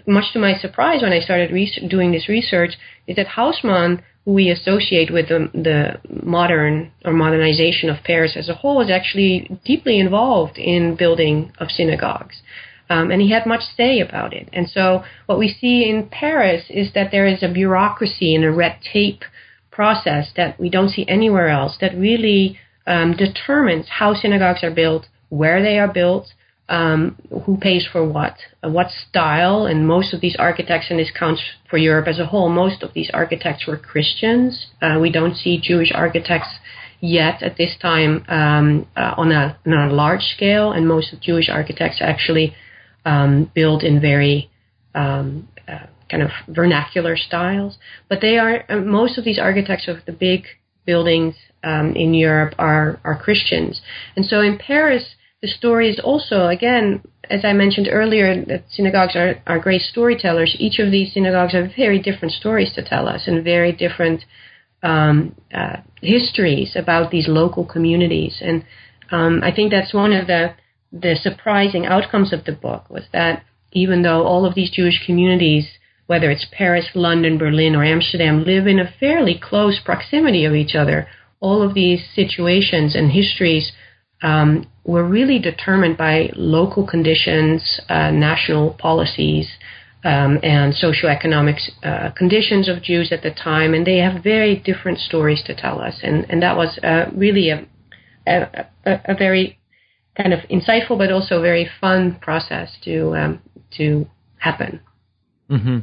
much 0.06 0.32
to 0.32 0.38
my 0.38 0.54
surprise 0.58 1.02
when 1.02 1.12
I 1.12 1.20
started 1.20 1.50
re- 1.50 1.88
doing 1.88 2.12
this 2.12 2.28
research, 2.28 2.74
is 3.06 3.16
that 3.16 3.28
Haussmann, 3.28 4.02
who 4.24 4.32
we 4.32 4.50
associate 4.50 5.12
with 5.12 5.28
the, 5.28 5.48
the 5.54 6.00
modern 6.24 6.92
or 7.04 7.12
modernization 7.12 7.88
of 7.88 8.04
Paris 8.04 8.36
as 8.36 8.48
a 8.48 8.54
whole, 8.54 8.80
is 8.80 8.90
actually 8.90 9.58
deeply 9.64 9.98
involved 9.98 10.58
in 10.58 10.96
building 10.96 11.52
of 11.58 11.70
synagogues. 11.70 12.42
Um, 12.88 13.10
and 13.10 13.20
he 13.20 13.30
had 13.30 13.46
much 13.46 13.62
say 13.76 14.00
about 14.00 14.32
it. 14.32 14.48
And 14.52 14.68
so 14.68 15.02
what 15.26 15.38
we 15.38 15.48
see 15.48 15.88
in 15.88 16.08
Paris 16.08 16.64
is 16.70 16.92
that 16.94 17.10
there 17.10 17.26
is 17.26 17.42
a 17.42 17.48
bureaucracy 17.48 18.34
and 18.34 18.44
a 18.44 18.52
red 18.52 18.78
tape 18.92 19.22
process 19.70 20.28
that 20.36 20.58
we 20.60 20.70
don't 20.70 20.90
see 20.90 21.04
anywhere 21.08 21.48
else 21.48 21.76
that 21.80 21.96
really 21.96 22.58
um, 22.86 23.16
determines 23.16 23.86
how 23.88 24.14
synagogues 24.14 24.62
are 24.62 24.70
built, 24.70 25.06
where 25.28 25.62
they 25.62 25.78
are 25.78 25.92
built, 25.92 26.28
um, 26.68 27.16
who 27.44 27.56
pays 27.56 27.86
for 27.90 28.04
what, 28.04 28.36
uh, 28.64 28.68
what 28.68 28.88
style, 29.08 29.66
and 29.66 29.86
most 29.86 30.12
of 30.12 30.20
these 30.20 30.36
architects, 30.38 30.86
and 30.90 30.98
this 30.98 31.12
counts 31.16 31.42
for 31.70 31.76
Europe 31.76 32.08
as 32.08 32.18
a 32.18 32.26
whole, 32.26 32.48
most 32.48 32.82
of 32.82 32.92
these 32.94 33.10
architects 33.14 33.66
were 33.66 33.76
Christians. 33.76 34.66
Uh, 34.82 34.98
we 35.00 35.10
don't 35.10 35.36
see 35.36 35.60
Jewish 35.60 35.92
architects 35.94 36.58
yet 37.00 37.42
at 37.42 37.56
this 37.56 37.76
time 37.80 38.24
um, 38.28 38.86
uh, 38.96 39.14
on, 39.16 39.30
a, 39.30 39.58
on 39.66 39.72
a 39.72 39.92
large 39.92 40.22
scale, 40.22 40.72
and 40.72 40.88
most 40.88 41.12
of 41.12 41.20
Jewish 41.20 41.48
architects 41.48 41.98
actually 42.00 42.54
um, 43.04 43.50
build 43.54 43.82
in 43.82 44.00
very 44.00 44.50
um, 44.94 45.48
uh, 45.68 45.86
kind 46.10 46.22
of 46.22 46.30
vernacular 46.48 47.16
styles. 47.16 47.78
But 48.08 48.20
they 48.20 48.38
are 48.38 48.64
uh, 48.68 48.76
most 48.76 49.18
of 49.18 49.24
these 49.24 49.38
architects 49.38 49.88
of 49.88 49.98
the 50.06 50.12
big 50.12 50.46
buildings 50.84 51.34
um, 51.62 51.94
in 51.94 52.14
Europe 52.14 52.54
are 52.58 53.00
are 53.04 53.18
Christians, 53.20 53.80
and 54.16 54.24
so 54.24 54.40
in 54.40 54.58
Paris 54.58 55.15
the 55.46 55.52
story 55.52 55.88
is 55.88 56.00
also, 56.00 56.48
again, 56.48 57.02
as 57.30 57.44
I 57.44 57.52
mentioned 57.52 57.88
earlier, 57.90 58.44
that 58.46 58.64
synagogues 58.68 59.14
are, 59.14 59.36
are 59.46 59.60
great 59.60 59.82
storytellers. 59.82 60.56
Each 60.58 60.78
of 60.80 60.90
these 60.90 61.14
synagogues 61.14 61.52
have 61.52 61.70
very 61.76 62.00
different 62.00 62.34
stories 62.34 62.72
to 62.74 62.82
tell 62.82 63.06
us 63.08 63.28
and 63.28 63.44
very 63.44 63.72
different 63.72 64.24
um, 64.82 65.36
uh, 65.54 65.76
histories 66.02 66.74
about 66.74 67.12
these 67.12 67.28
local 67.28 67.64
communities. 67.64 68.38
And 68.40 68.64
um, 69.12 69.40
I 69.44 69.54
think 69.54 69.70
that's 69.70 69.94
one 69.94 70.12
of 70.12 70.26
the 70.26 70.54
the 70.92 71.14
surprising 71.20 71.84
outcomes 71.84 72.32
of 72.32 72.44
the 72.44 72.52
book 72.52 72.88
was 72.88 73.04
that 73.12 73.44
even 73.72 74.02
though 74.02 74.22
all 74.24 74.46
of 74.46 74.54
these 74.54 74.70
Jewish 74.70 75.04
communities, 75.04 75.66
whether 76.06 76.30
it's 76.30 76.46
Paris, 76.50 76.86
London, 76.94 77.38
Berlin, 77.38 77.76
or 77.76 77.84
Amsterdam, 77.84 78.44
live 78.44 78.66
in 78.66 78.78
a 78.78 78.92
fairly 78.98 79.38
close 79.38 79.78
proximity 79.84 80.44
of 80.44 80.54
each 80.54 80.74
other, 80.74 81.06
all 81.40 81.60
of 81.62 81.74
these 81.74 82.02
situations 82.14 82.94
and 82.94 83.10
histories 83.10 83.72
um, 84.22 84.66
were 84.84 85.04
really 85.04 85.38
determined 85.38 85.96
by 85.96 86.30
local 86.36 86.86
conditions, 86.86 87.80
uh, 87.88 88.10
national 88.10 88.74
policies, 88.74 89.48
um, 90.04 90.38
and 90.42 90.72
socioeconomic 90.72 91.58
uh, 91.82 92.10
conditions 92.12 92.68
of 92.68 92.82
Jews 92.82 93.10
at 93.10 93.22
the 93.22 93.32
time, 93.32 93.74
and 93.74 93.84
they 93.84 93.96
have 93.98 94.22
very 94.22 94.56
different 94.56 94.98
stories 94.98 95.42
to 95.46 95.54
tell 95.54 95.80
us. 95.80 95.98
And, 96.02 96.24
and 96.30 96.42
that 96.42 96.56
was 96.56 96.78
uh, 96.84 97.06
really 97.12 97.50
a, 97.50 97.66
a, 98.26 98.66
a, 98.84 99.14
very 99.16 99.58
kind 100.16 100.32
of 100.32 100.40
insightful 100.48 100.96
but 100.96 101.10
also 101.10 101.42
very 101.42 101.68
fun 101.80 102.18
process 102.20 102.70
to 102.84 103.16
um, 103.16 103.42
to 103.76 104.06
happen. 104.38 104.80
Mm-hmm. 105.50 105.78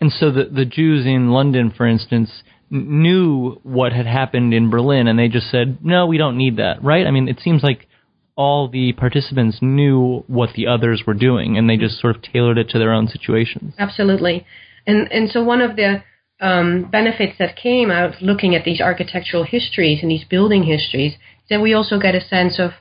And 0.00 0.12
so 0.12 0.30
the 0.30 0.44
the 0.44 0.66
Jews 0.66 1.06
in 1.06 1.30
London, 1.30 1.72
for 1.74 1.86
instance, 1.86 2.42
knew 2.72 3.60
what 3.62 3.92
had 3.92 4.06
happened 4.06 4.54
in 4.54 4.70
Berlin, 4.70 5.06
and 5.06 5.18
they 5.18 5.28
just 5.28 5.50
said, 5.50 5.84
"No, 5.84 6.06
we 6.06 6.16
don't 6.16 6.38
need 6.38 6.56
that." 6.56 6.82
Right? 6.82 7.06
I 7.06 7.10
mean, 7.10 7.28
it 7.28 7.40
seems 7.40 7.62
like 7.62 7.86
all 8.34 8.68
the 8.68 8.92
participants 8.94 9.58
knew 9.60 10.24
what 10.26 10.54
the 10.54 10.66
others 10.66 11.04
were 11.06 11.14
doing, 11.14 11.58
and 11.58 11.68
they 11.68 11.76
just 11.76 12.00
sort 12.00 12.16
of 12.16 12.22
tailored 12.22 12.58
it 12.58 12.70
to 12.70 12.78
their 12.78 12.92
own 12.92 13.08
situations. 13.08 13.74
Absolutely, 13.78 14.46
and 14.86 15.10
and 15.12 15.30
so 15.30 15.44
one 15.44 15.60
of 15.60 15.76
the 15.76 16.02
um, 16.40 16.88
benefits 16.90 17.34
that 17.38 17.56
came 17.56 17.90
out 17.90 18.14
of 18.14 18.22
looking 18.22 18.54
at 18.54 18.64
these 18.64 18.80
architectural 18.80 19.44
histories 19.44 20.00
and 20.02 20.10
these 20.10 20.24
building 20.24 20.64
histories 20.64 21.12
is 21.12 21.18
that 21.50 21.60
we 21.60 21.74
also 21.74 21.98
get 21.98 22.14
a 22.14 22.20
sense 22.20 22.58
of 22.58 22.72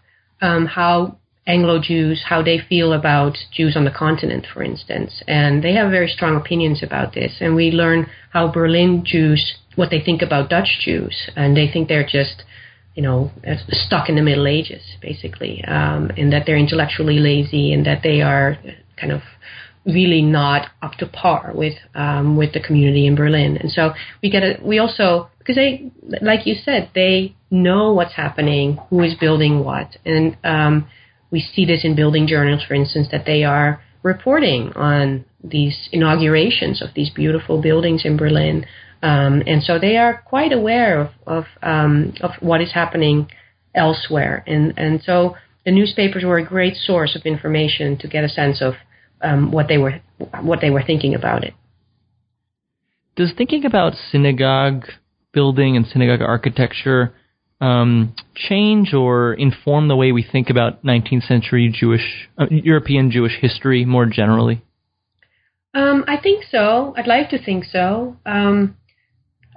um, 0.41 0.65
how 0.65 1.17
Anglo 1.47 1.79
Jews, 1.81 2.23
how 2.27 2.43
they 2.43 2.59
feel 2.59 2.93
about 2.93 3.37
Jews 3.51 3.75
on 3.75 3.85
the 3.85 3.91
continent, 3.91 4.45
for 4.53 4.61
instance. 4.61 5.23
And 5.27 5.63
they 5.63 5.73
have 5.73 5.89
very 5.89 6.07
strong 6.07 6.35
opinions 6.35 6.83
about 6.83 7.13
this. 7.13 7.37
And 7.39 7.55
we 7.55 7.71
learn 7.71 8.07
how 8.31 8.51
Berlin 8.51 9.03
Jews, 9.05 9.55
what 9.75 9.89
they 9.89 9.99
think 10.01 10.21
about 10.21 10.49
Dutch 10.49 10.79
Jews. 10.81 11.29
And 11.35 11.57
they 11.57 11.67
think 11.71 11.87
they're 11.87 12.07
just 12.07 12.43
you 12.95 13.03
know, 13.03 13.31
stuck 13.69 14.09
in 14.09 14.15
the 14.15 14.21
Middle 14.21 14.47
Ages, 14.47 14.83
basically, 15.01 15.63
um, 15.65 16.11
and 16.17 16.33
that 16.33 16.43
they're 16.45 16.57
intellectually 16.57 17.19
lazy 17.19 17.71
and 17.71 17.85
that 17.85 18.01
they 18.03 18.21
are 18.21 18.57
kind 18.97 19.13
of 19.13 19.21
really 19.85 20.21
not 20.21 20.67
up 20.81 20.93
to 20.95 21.07
par 21.07 21.51
with 21.55 21.73
um, 21.95 22.37
with 22.37 22.53
the 22.53 22.59
community 22.59 23.07
in 23.07 23.15
Berlin. 23.15 23.57
And 23.57 23.71
so 23.71 23.93
we 24.21 24.29
get 24.29 24.43
a 24.43 24.59
we 24.61 24.77
also 24.79 25.29
because 25.39 25.55
they 25.55 25.89
like 26.21 26.45
you 26.45 26.55
said 26.55 26.89
they 26.93 27.33
know 27.49 27.93
what's 27.93 28.13
happening, 28.13 28.77
who 28.89 29.03
is 29.03 29.15
building 29.15 29.63
what, 29.63 29.95
and 30.05 30.37
um, 30.43 30.87
we 31.31 31.39
see 31.39 31.65
this 31.65 31.83
in 31.83 31.95
building 31.95 32.27
journals, 32.27 32.63
for 32.67 32.73
instance, 32.73 33.07
that 33.11 33.25
they 33.25 33.43
are 33.43 33.81
reporting 34.03 34.71
on 34.75 35.25
these 35.43 35.89
inaugurations 35.91 36.81
of 36.81 36.89
these 36.95 37.09
beautiful 37.09 37.61
buildings 37.61 38.01
in 38.03 38.17
Berlin. 38.17 38.65
Um, 39.01 39.41
and 39.47 39.63
so 39.63 39.79
they 39.79 39.97
are 39.97 40.21
quite 40.25 40.51
aware 40.51 40.99
of 40.99 41.09
of, 41.25 41.45
um, 41.63 42.13
of 42.21 42.31
what 42.39 42.61
is 42.61 42.73
happening 42.73 43.27
elsewhere, 43.73 44.43
and 44.45 44.73
and 44.77 45.01
so 45.01 45.35
the 45.65 45.71
newspapers 45.71 46.23
were 46.23 46.37
a 46.37 46.45
great 46.45 46.75
source 46.75 47.15
of 47.15 47.23
information 47.25 47.97
to 47.97 48.07
get 48.07 48.23
a 48.23 48.29
sense 48.29 48.61
of 48.61 48.73
um, 49.21 49.51
what 49.51 49.67
they 49.67 49.77
were 49.77 50.01
what 50.41 50.61
they 50.61 50.69
were 50.69 50.83
thinking 50.83 51.15
about 51.15 51.43
it. 51.43 51.53
Does 53.15 53.33
thinking 53.35 53.65
about 53.65 53.93
synagogue 54.11 54.85
building 55.33 55.75
and 55.75 55.85
synagogue 55.85 56.21
architecture 56.21 57.13
um, 57.61 58.15
change 58.35 58.93
or 58.93 59.33
inform 59.33 59.87
the 59.87 59.95
way 59.95 60.11
we 60.11 60.23
think 60.23 60.49
about 60.49 60.83
19th 60.83 61.27
century 61.27 61.71
Jewish 61.73 62.27
uh, 62.37 62.47
European 62.49 63.11
Jewish 63.11 63.37
history 63.39 63.85
more 63.85 64.07
generally? 64.07 64.63
Um, 65.73 66.03
I 66.07 66.17
think 66.17 66.43
so. 66.49 66.93
I'd 66.97 67.07
like 67.07 67.29
to 67.29 67.41
think 67.41 67.65
so. 67.65 68.17
Um, 68.25 68.75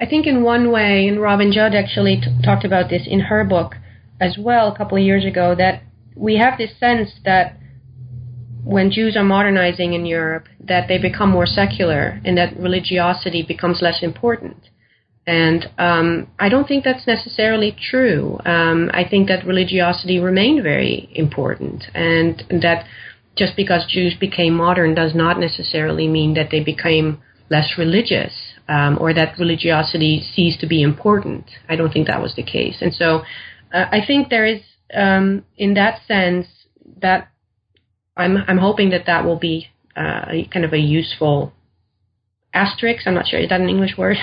I 0.00 0.06
think 0.06 0.26
in 0.26 0.42
one 0.44 0.70
way, 0.70 1.08
and 1.08 1.20
Robin 1.20 1.50
Judd 1.50 1.74
actually 1.74 2.20
t- 2.20 2.42
talked 2.44 2.64
about 2.64 2.90
this 2.90 3.02
in 3.06 3.20
her 3.20 3.42
book 3.42 3.74
as 4.20 4.36
well 4.38 4.70
a 4.72 4.76
couple 4.76 4.98
of 4.98 5.02
years 5.04 5.24
ago, 5.24 5.54
that 5.56 5.82
we 6.14 6.36
have 6.36 6.58
this 6.58 6.78
sense 6.78 7.10
that 7.24 7.56
when 8.64 8.90
Jews 8.90 9.16
are 9.16 9.24
modernizing 9.24 9.94
in 9.94 10.06
Europe, 10.06 10.46
that 10.60 10.88
they 10.88 10.98
become 10.98 11.30
more 11.30 11.46
secular 11.46 12.20
and 12.24 12.36
that 12.38 12.56
religiosity 12.58 13.42
becomes 13.42 13.80
less 13.82 14.02
important. 14.02 14.68
And 15.26 15.70
um, 15.78 16.28
I 16.38 16.48
don't 16.48 16.68
think 16.68 16.84
that's 16.84 17.06
necessarily 17.06 17.76
true. 17.90 18.38
Um, 18.44 18.90
I 18.92 19.04
think 19.08 19.28
that 19.28 19.46
religiosity 19.46 20.18
remained 20.18 20.62
very 20.62 21.08
important, 21.14 21.84
and 21.94 22.42
that 22.50 22.86
just 23.36 23.56
because 23.56 23.86
Jews 23.88 24.14
became 24.18 24.54
modern 24.54 24.94
does 24.94 25.14
not 25.14 25.40
necessarily 25.40 26.08
mean 26.08 26.34
that 26.34 26.48
they 26.50 26.62
became 26.62 27.22
less 27.50 27.74
religious 27.78 28.32
um, 28.68 28.98
or 29.00 29.12
that 29.14 29.38
religiosity 29.38 30.22
ceased 30.34 30.60
to 30.60 30.66
be 30.66 30.82
important. 30.82 31.50
I 31.68 31.76
don't 31.76 31.92
think 31.92 32.06
that 32.06 32.22
was 32.22 32.34
the 32.34 32.42
case. 32.42 32.78
And 32.80 32.94
so 32.94 33.22
uh, 33.72 33.86
I 33.90 34.00
think 34.06 34.28
there 34.28 34.46
is, 34.46 34.60
um, 34.94 35.44
in 35.56 35.74
that 35.74 36.00
sense, 36.06 36.46
that 37.00 37.28
I'm 38.16 38.36
I'm 38.46 38.58
hoping 38.58 38.90
that 38.90 39.06
that 39.06 39.24
will 39.24 39.38
be 39.38 39.68
uh, 39.96 40.26
kind 40.52 40.64
of 40.64 40.72
a 40.72 40.78
useful 40.78 41.52
asterisk. 42.52 43.06
I'm 43.06 43.14
not 43.14 43.26
sure 43.26 43.40
is 43.40 43.48
that 43.48 43.60
an 43.60 43.68
English 43.68 43.96
word. 43.98 44.16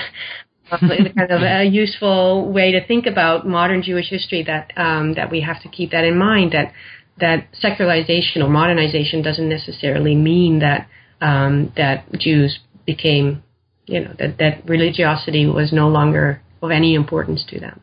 Kind 0.80 1.30
of 1.30 1.42
a 1.42 1.64
useful 1.64 2.52
way 2.52 2.72
to 2.72 2.86
think 2.86 3.06
about 3.06 3.46
modern 3.46 3.82
Jewish 3.82 4.08
history. 4.08 4.42
That 4.42 4.72
um, 4.76 5.14
that 5.14 5.30
we 5.30 5.40
have 5.40 5.62
to 5.62 5.68
keep 5.68 5.90
that 5.90 6.04
in 6.04 6.16
mind. 6.16 6.52
That 6.52 6.72
that 7.20 7.48
secularization 7.52 8.42
or 8.42 8.48
modernization 8.48 9.22
doesn't 9.22 9.48
necessarily 9.48 10.14
mean 10.14 10.60
that 10.60 10.88
um, 11.20 11.72
that 11.76 12.10
Jews 12.18 12.58
became, 12.86 13.42
you 13.86 14.00
know, 14.00 14.14
that 14.18 14.38
that 14.38 14.68
religiosity 14.68 15.46
was 15.46 15.72
no 15.72 15.88
longer 15.88 16.42
of 16.62 16.70
any 16.70 16.94
importance 16.94 17.44
to 17.48 17.60
them. 17.60 17.80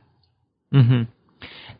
Mm-hmm. 0.73 1.03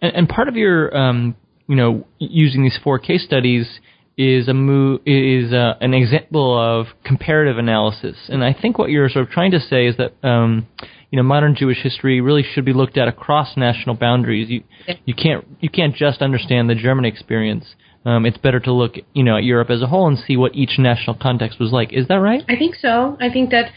And, 0.01 0.15
and 0.15 0.29
part 0.29 0.47
of 0.47 0.55
your, 0.55 0.95
um, 0.95 1.35
you 1.67 1.75
know, 1.75 2.07
using 2.17 2.63
these 2.63 2.79
four 2.83 2.99
case 2.99 3.23
studies 3.23 3.79
is 4.19 4.49
a 4.49 4.53
mo- 4.53 4.99
is 5.05 5.53
uh, 5.53 5.75
an 5.79 5.93
example 5.93 6.59
of 6.59 6.87
comparative 7.05 7.57
analysis. 7.57 8.17
And 8.27 8.43
I 8.43 8.53
think 8.53 8.77
what 8.77 8.89
you're 8.89 9.07
sort 9.07 9.25
of 9.25 9.31
trying 9.31 9.51
to 9.51 9.61
say 9.61 9.87
is 9.87 9.95
that 9.95 10.13
um, 10.27 10.67
you 11.09 11.15
know 11.15 11.23
modern 11.23 11.55
Jewish 11.55 11.77
history 11.81 12.19
really 12.19 12.43
should 12.43 12.65
be 12.65 12.73
looked 12.73 12.97
at 12.97 13.07
across 13.07 13.55
national 13.55 13.95
boundaries. 13.95 14.49
You 14.49 14.63
you 15.05 15.13
can't 15.13 15.47
you 15.61 15.69
can't 15.69 15.95
just 15.95 16.21
understand 16.21 16.69
the 16.69 16.75
German 16.75 17.05
experience. 17.05 17.63
Um, 18.03 18.25
it's 18.25 18.37
better 18.37 18.59
to 18.59 18.73
look 18.73 18.95
you 19.13 19.23
know 19.23 19.37
at 19.37 19.45
Europe 19.45 19.69
as 19.69 19.81
a 19.81 19.87
whole 19.87 20.09
and 20.09 20.17
see 20.19 20.35
what 20.35 20.53
each 20.53 20.77
national 20.77 21.15
context 21.15 21.57
was 21.57 21.71
like. 21.71 21.93
Is 21.93 22.09
that 22.09 22.15
right? 22.15 22.43
I 22.49 22.57
think 22.57 22.75
so. 22.75 23.15
I 23.21 23.29
think 23.29 23.51
that, 23.51 23.71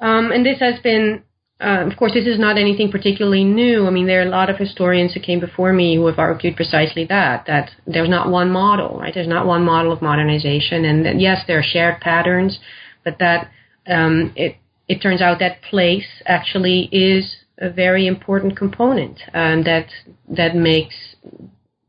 um, 0.00 0.30
and 0.30 0.44
this 0.44 0.60
has 0.60 0.78
been 0.80 1.22
uh, 1.58 1.86
of 1.90 1.96
course, 1.96 2.12
this 2.12 2.26
is 2.26 2.38
not 2.38 2.58
anything 2.58 2.90
particularly 2.90 3.42
new. 3.42 3.86
I 3.86 3.90
mean, 3.90 4.06
there 4.06 4.20
are 4.20 4.26
a 4.26 4.30
lot 4.30 4.50
of 4.50 4.58
historians 4.58 5.14
who 5.14 5.20
came 5.20 5.40
before 5.40 5.72
me 5.72 5.96
who 5.96 6.06
have 6.06 6.18
argued 6.18 6.54
precisely 6.54 7.06
that, 7.06 7.46
that 7.46 7.70
there's 7.86 8.10
not 8.10 8.30
one 8.30 8.50
model, 8.50 8.98
right? 8.98 9.14
There's 9.14 9.26
not 9.26 9.46
one 9.46 9.64
model 9.64 9.90
of 9.90 10.02
modernization. 10.02 10.84
And 10.84 11.06
that, 11.06 11.18
yes, 11.18 11.44
there 11.46 11.58
are 11.58 11.62
shared 11.62 12.00
patterns, 12.02 12.58
but 13.04 13.18
that 13.20 13.50
um, 13.86 14.34
it, 14.36 14.56
it 14.86 15.00
turns 15.00 15.22
out 15.22 15.38
that 15.38 15.62
place 15.62 16.06
actually 16.26 16.90
is 16.92 17.36
a 17.58 17.70
very 17.70 18.06
important 18.06 18.54
component 18.54 19.18
um, 19.32 19.64
that, 19.64 19.86
that 20.28 20.54
makes 20.54 20.94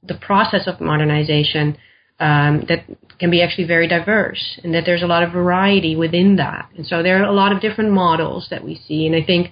the 0.01 0.15
process 0.15 0.65
of 0.65 0.79
modernization 0.79 1.77
um, 2.21 2.63
that 2.69 2.85
can 3.19 3.31
be 3.31 3.41
actually 3.41 3.67
very 3.67 3.87
diverse 3.87 4.59
and 4.63 4.73
that 4.73 4.83
there's 4.85 5.03
a 5.03 5.07
lot 5.07 5.23
of 5.23 5.31
variety 5.31 5.95
within 5.95 6.35
that. 6.35 6.69
And 6.75 6.85
so 6.85 7.01
there 7.01 7.21
are 7.21 7.25
a 7.25 7.33
lot 7.33 7.51
of 7.51 7.61
different 7.61 7.91
models 7.91 8.47
that 8.51 8.63
we 8.63 8.79
see. 8.87 9.05
And 9.07 9.15
I 9.15 9.23
think 9.23 9.51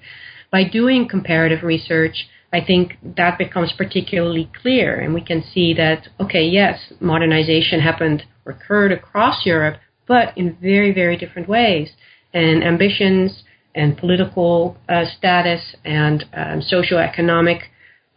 by 0.51 0.63
doing 0.63 1.07
comparative 1.07 1.63
research, 1.63 2.27
I 2.53 2.63
think 2.63 2.97
that 3.17 3.37
becomes 3.37 3.73
particularly 3.75 4.49
clear. 4.61 4.99
And 4.99 5.13
we 5.13 5.21
can 5.21 5.43
see 5.53 5.73
that, 5.73 6.07
okay, 6.19 6.45
yes, 6.45 6.93
modernization 6.99 7.79
happened, 7.79 8.23
occurred 8.45 8.91
across 8.91 9.45
Europe, 9.45 9.77
but 10.07 10.37
in 10.37 10.55
very, 10.61 10.93
very 10.93 11.17
different 11.17 11.49
ways. 11.49 11.89
And 12.33 12.63
ambitions 12.63 13.43
and 13.73 13.97
political 13.97 14.77
uh, 14.87 15.05
status 15.17 15.75
and 15.83 16.23
um, 16.33 16.61
socioeconomic 16.61 17.61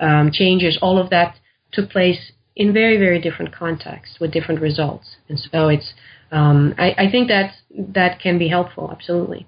um, 0.00 0.30
changes, 0.32 0.78
all 0.80 0.98
of 1.00 1.10
that 1.10 1.36
took 1.72 1.90
place 1.90 2.32
in 2.58 2.72
very, 2.72 2.98
very 2.98 3.20
different 3.20 3.54
contexts 3.54 4.18
with 4.20 4.32
different 4.32 4.60
results. 4.60 5.16
And 5.28 5.38
so 5.38 5.68
it's, 5.68 5.94
um, 6.32 6.74
I, 6.76 6.94
I, 6.98 7.10
think 7.10 7.28
that 7.28 7.52
that 7.94 8.20
can 8.20 8.36
be 8.38 8.48
helpful, 8.48 8.90
absolutely. 8.92 9.46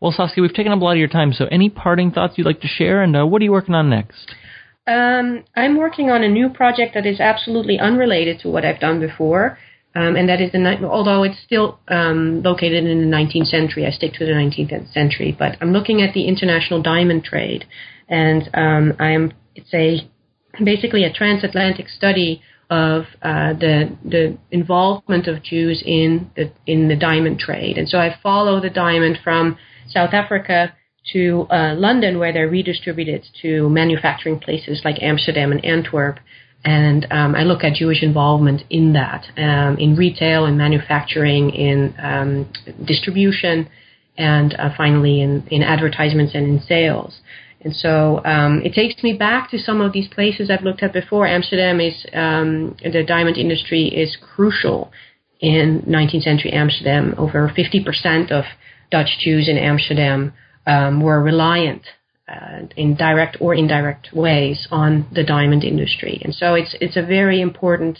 Well, 0.00 0.12
Saskia, 0.12 0.40
we've 0.40 0.54
taken 0.54 0.72
up 0.72 0.80
a 0.80 0.84
lot 0.84 0.92
of 0.92 0.98
your 0.98 1.08
time, 1.08 1.32
so 1.32 1.46
any 1.50 1.68
parting 1.68 2.12
thoughts 2.12 2.34
you'd 2.38 2.46
like 2.46 2.60
to 2.60 2.68
share, 2.68 3.02
and 3.02 3.16
uh, 3.16 3.26
what 3.26 3.42
are 3.42 3.44
you 3.44 3.50
working 3.50 3.74
on 3.74 3.90
next? 3.90 4.34
Um, 4.86 5.44
I'm 5.56 5.76
working 5.76 6.10
on 6.10 6.22
a 6.22 6.28
new 6.28 6.48
project 6.48 6.94
that 6.94 7.06
is 7.06 7.20
absolutely 7.20 7.78
unrelated 7.78 8.38
to 8.40 8.48
what 8.48 8.64
I've 8.64 8.80
done 8.80 9.00
before. 9.00 9.58
Um, 9.96 10.14
and 10.14 10.28
that 10.28 10.40
is 10.40 10.52
the 10.52 10.88
although 10.88 11.24
it's 11.24 11.42
still 11.44 11.80
um, 11.88 12.42
located 12.44 12.84
in 12.84 13.10
the 13.10 13.16
19th 13.16 13.46
century, 13.46 13.86
I 13.86 13.90
stick 13.90 14.12
to 14.14 14.24
the 14.24 14.30
19th 14.30 14.92
century. 14.92 15.34
But 15.36 15.56
I'm 15.60 15.72
looking 15.72 16.00
at 16.00 16.14
the 16.14 16.28
international 16.28 16.80
diamond 16.80 17.24
trade, 17.24 17.64
and 18.08 18.48
um, 18.54 18.92
I 19.00 19.10
am 19.10 19.32
it's 19.56 19.74
a 19.74 20.08
basically 20.64 21.04
a 21.04 21.12
transatlantic 21.12 21.88
study 21.88 22.42
of 22.70 23.02
uh, 23.22 23.52
the 23.54 23.96
the 24.04 24.38
involvement 24.50 25.26
of 25.26 25.42
Jews 25.42 25.82
in 25.84 26.30
the 26.36 26.52
in 26.66 26.88
the 26.88 26.96
diamond 26.96 27.40
trade. 27.40 27.76
And 27.76 27.88
so 27.88 27.98
I 27.98 28.16
follow 28.22 28.60
the 28.60 28.70
diamond 28.70 29.18
from 29.24 29.58
South 29.88 30.14
Africa 30.14 30.72
to 31.12 31.46
uh, 31.50 31.74
London, 31.76 32.18
where 32.18 32.32
they're 32.32 32.48
redistributed 32.48 33.26
to 33.42 33.68
manufacturing 33.68 34.38
places 34.38 34.82
like 34.84 35.02
Amsterdam 35.02 35.50
and 35.50 35.64
Antwerp. 35.64 36.20
And 36.62 37.06
um, 37.10 37.34
I 37.34 37.42
look 37.44 37.64
at 37.64 37.74
Jewish 37.74 38.02
involvement 38.02 38.62
in 38.68 38.92
that, 38.92 39.24
um, 39.38 39.78
in 39.78 39.96
retail, 39.96 40.44
in 40.44 40.58
manufacturing, 40.58 41.50
in 41.50 41.94
um, 41.98 42.52
distribution, 42.86 43.68
and 44.18 44.54
uh, 44.54 44.68
finally 44.76 45.22
in, 45.22 45.46
in 45.50 45.62
advertisements 45.62 46.34
and 46.34 46.46
in 46.46 46.60
sales. 46.60 47.20
And 47.62 47.76
so 47.76 48.24
um, 48.24 48.62
it 48.64 48.72
takes 48.72 49.02
me 49.02 49.12
back 49.12 49.50
to 49.50 49.58
some 49.58 49.80
of 49.80 49.92
these 49.92 50.08
places 50.08 50.50
I've 50.50 50.62
looked 50.62 50.82
at 50.82 50.92
before. 50.92 51.26
Amsterdam 51.26 51.80
is 51.80 52.06
um, 52.14 52.76
the 52.82 53.04
diamond 53.06 53.36
industry 53.36 53.88
is 53.88 54.16
crucial 54.34 54.90
in 55.40 55.82
19th 55.86 56.22
century 56.22 56.52
Amsterdam. 56.52 57.14
Over 57.18 57.52
50% 57.56 58.30
of 58.30 58.44
Dutch 58.90 59.18
Jews 59.20 59.48
in 59.48 59.58
Amsterdam 59.58 60.32
um, 60.66 61.02
were 61.02 61.22
reliant 61.22 61.82
uh, 62.28 62.66
in 62.76 62.96
direct 62.96 63.36
or 63.40 63.54
indirect 63.54 64.08
ways 64.12 64.68
on 64.70 65.06
the 65.12 65.24
diamond 65.24 65.64
industry, 65.64 66.20
and 66.24 66.34
so 66.34 66.54
it's 66.54 66.76
it's 66.80 66.96
a 66.96 67.02
very 67.02 67.40
important 67.40 67.98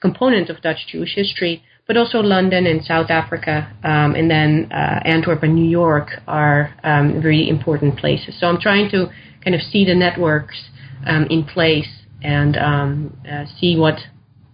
component 0.00 0.50
of 0.50 0.60
Dutch 0.62 0.86
Jewish 0.88 1.14
history 1.14 1.62
but 1.90 1.96
also 1.96 2.20
London 2.20 2.66
and 2.66 2.84
South 2.84 3.10
Africa, 3.10 3.68
um, 3.82 4.14
and 4.14 4.30
then 4.30 4.70
uh, 4.70 5.00
Antwerp 5.04 5.42
and 5.42 5.56
New 5.56 5.68
York 5.68 6.10
are 6.28 6.72
um, 6.84 7.20
very 7.20 7.48
important 7.48 7.98
places. 7.98 8.38
So 8.38 8.46
I'm 8.46 8.60
trying 8.60 8.88
to 8.92 9.08
kind 9.42 9.56
of 9.56 9.60
see 9.60 9.84
the 9.84 9.96
networks 9.96 10.70
um, 11.04 11.26
in 11.30 11.42
place 11.42 11.88
and 12.22 12.56
um, 12.56 13.18
uh, 13.28 13.44
see 13.58 13.76
what, 13.76 13.98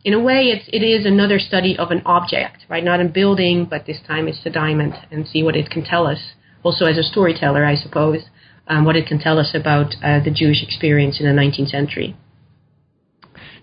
in 0.03 0.15
a 0.15 0.19
way, 0.19 0.45
it's 0.45 0.67
it 0.73 0.83
is 0.83 1.05
another 1.05 1.39
study 1.39 1.77
of 1.77 1.91
an 1.91 2.01
object, 2.07 2.65
right? 2.71 2.83
Not 2.83 3.03
a 3.03 3.05
building, 3.05 3.67
but 3.69 3.85
this 3.85 3.99
time 4.07 4.29
it's 4.29 4.41
a 4.47 4.51
diamond, 4.51 4.95
and 5.11 5.29
see 5.29 5.43
what 5.43 5.57
it 5.57 5.69
can 5.69 5.85
tell 5.85 6.07
us. 6.07 6.33
Also, 6.63 6.87
as 6.87 6.97
a 6.97 7.03
storyteller, 7.03 7.67
I 7.67 7.75
suppose, 7.75 8.23
um, 8.67 8.87
what 8.87 8.97
it 8.97 9.07
can 9.07 9.19
tell 9.19 9.39
us 9.39 9.51
about 9.53 9.95
uh, 10.03 10.25
the 10.25 10.33
Jewish 10.35 10.63
experience 10.63 11.21
in 11.21 11.27
the 11.27 11.39
19th 11.39 11.69
century. 11.69 12.17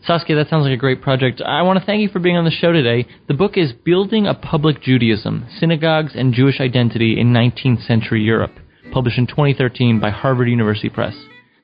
Saskia, 0.05 0.35
that 0.35 0.49
sounds 0.49 0.63
like 0.63 0.73
a 0.73 0.77
great 0.77 1.01
project. 1.01 1.41
I 1.41 1.61
want 1.61 1.79
to 1.79 1.85
thank 1.85 2.01
you 2.01 2.09
for 2.09 2.19
being 2.19 2.35
on 2.35 2.43
the 2.43 2.51
show 2.51 2.73
today. 2.73 3.07
The 3.29 3.33
book 3.33 3.53
is 3.55 3.71
Building 3.71 4.27
a 4.27 4.33
Public 4.33 4.81
Judaism 4.81 5.45
Synagogues 5.59 6.11
and 6.13 6.33
Jewish 6.33 6.59
Identity 6.59 7.17
in 7.17 7.31
19th 7.31 7.87
Century 7.87 8.21
Europe, 8.21 8.51
published 8.91 9.17
in 9.17 9.27
2013 9.27 10.01
by 10.01 10.09
Harvard 10.09 10.49
University 10.49 10.89
Press. 10.89 11.15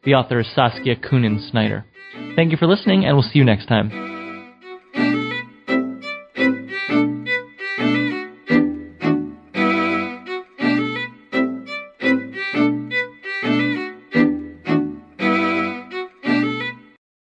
The 0.05 0.13
author 0.13 0.39
is 0.39 0.47
Saskia 0.55 0.95
Coenen 0.95 1.49
Snyder. 1.51 1.85
Thank 2.37 2.51
you 2.51 2.57
for 2.57 2.67
listening, 2.67 3.03
and 3.03 3.17
we'll 3.17 3.23
see 3.23 3.39
you 3.39 3.45
next 3.45 3.65
time. 3.65 4.18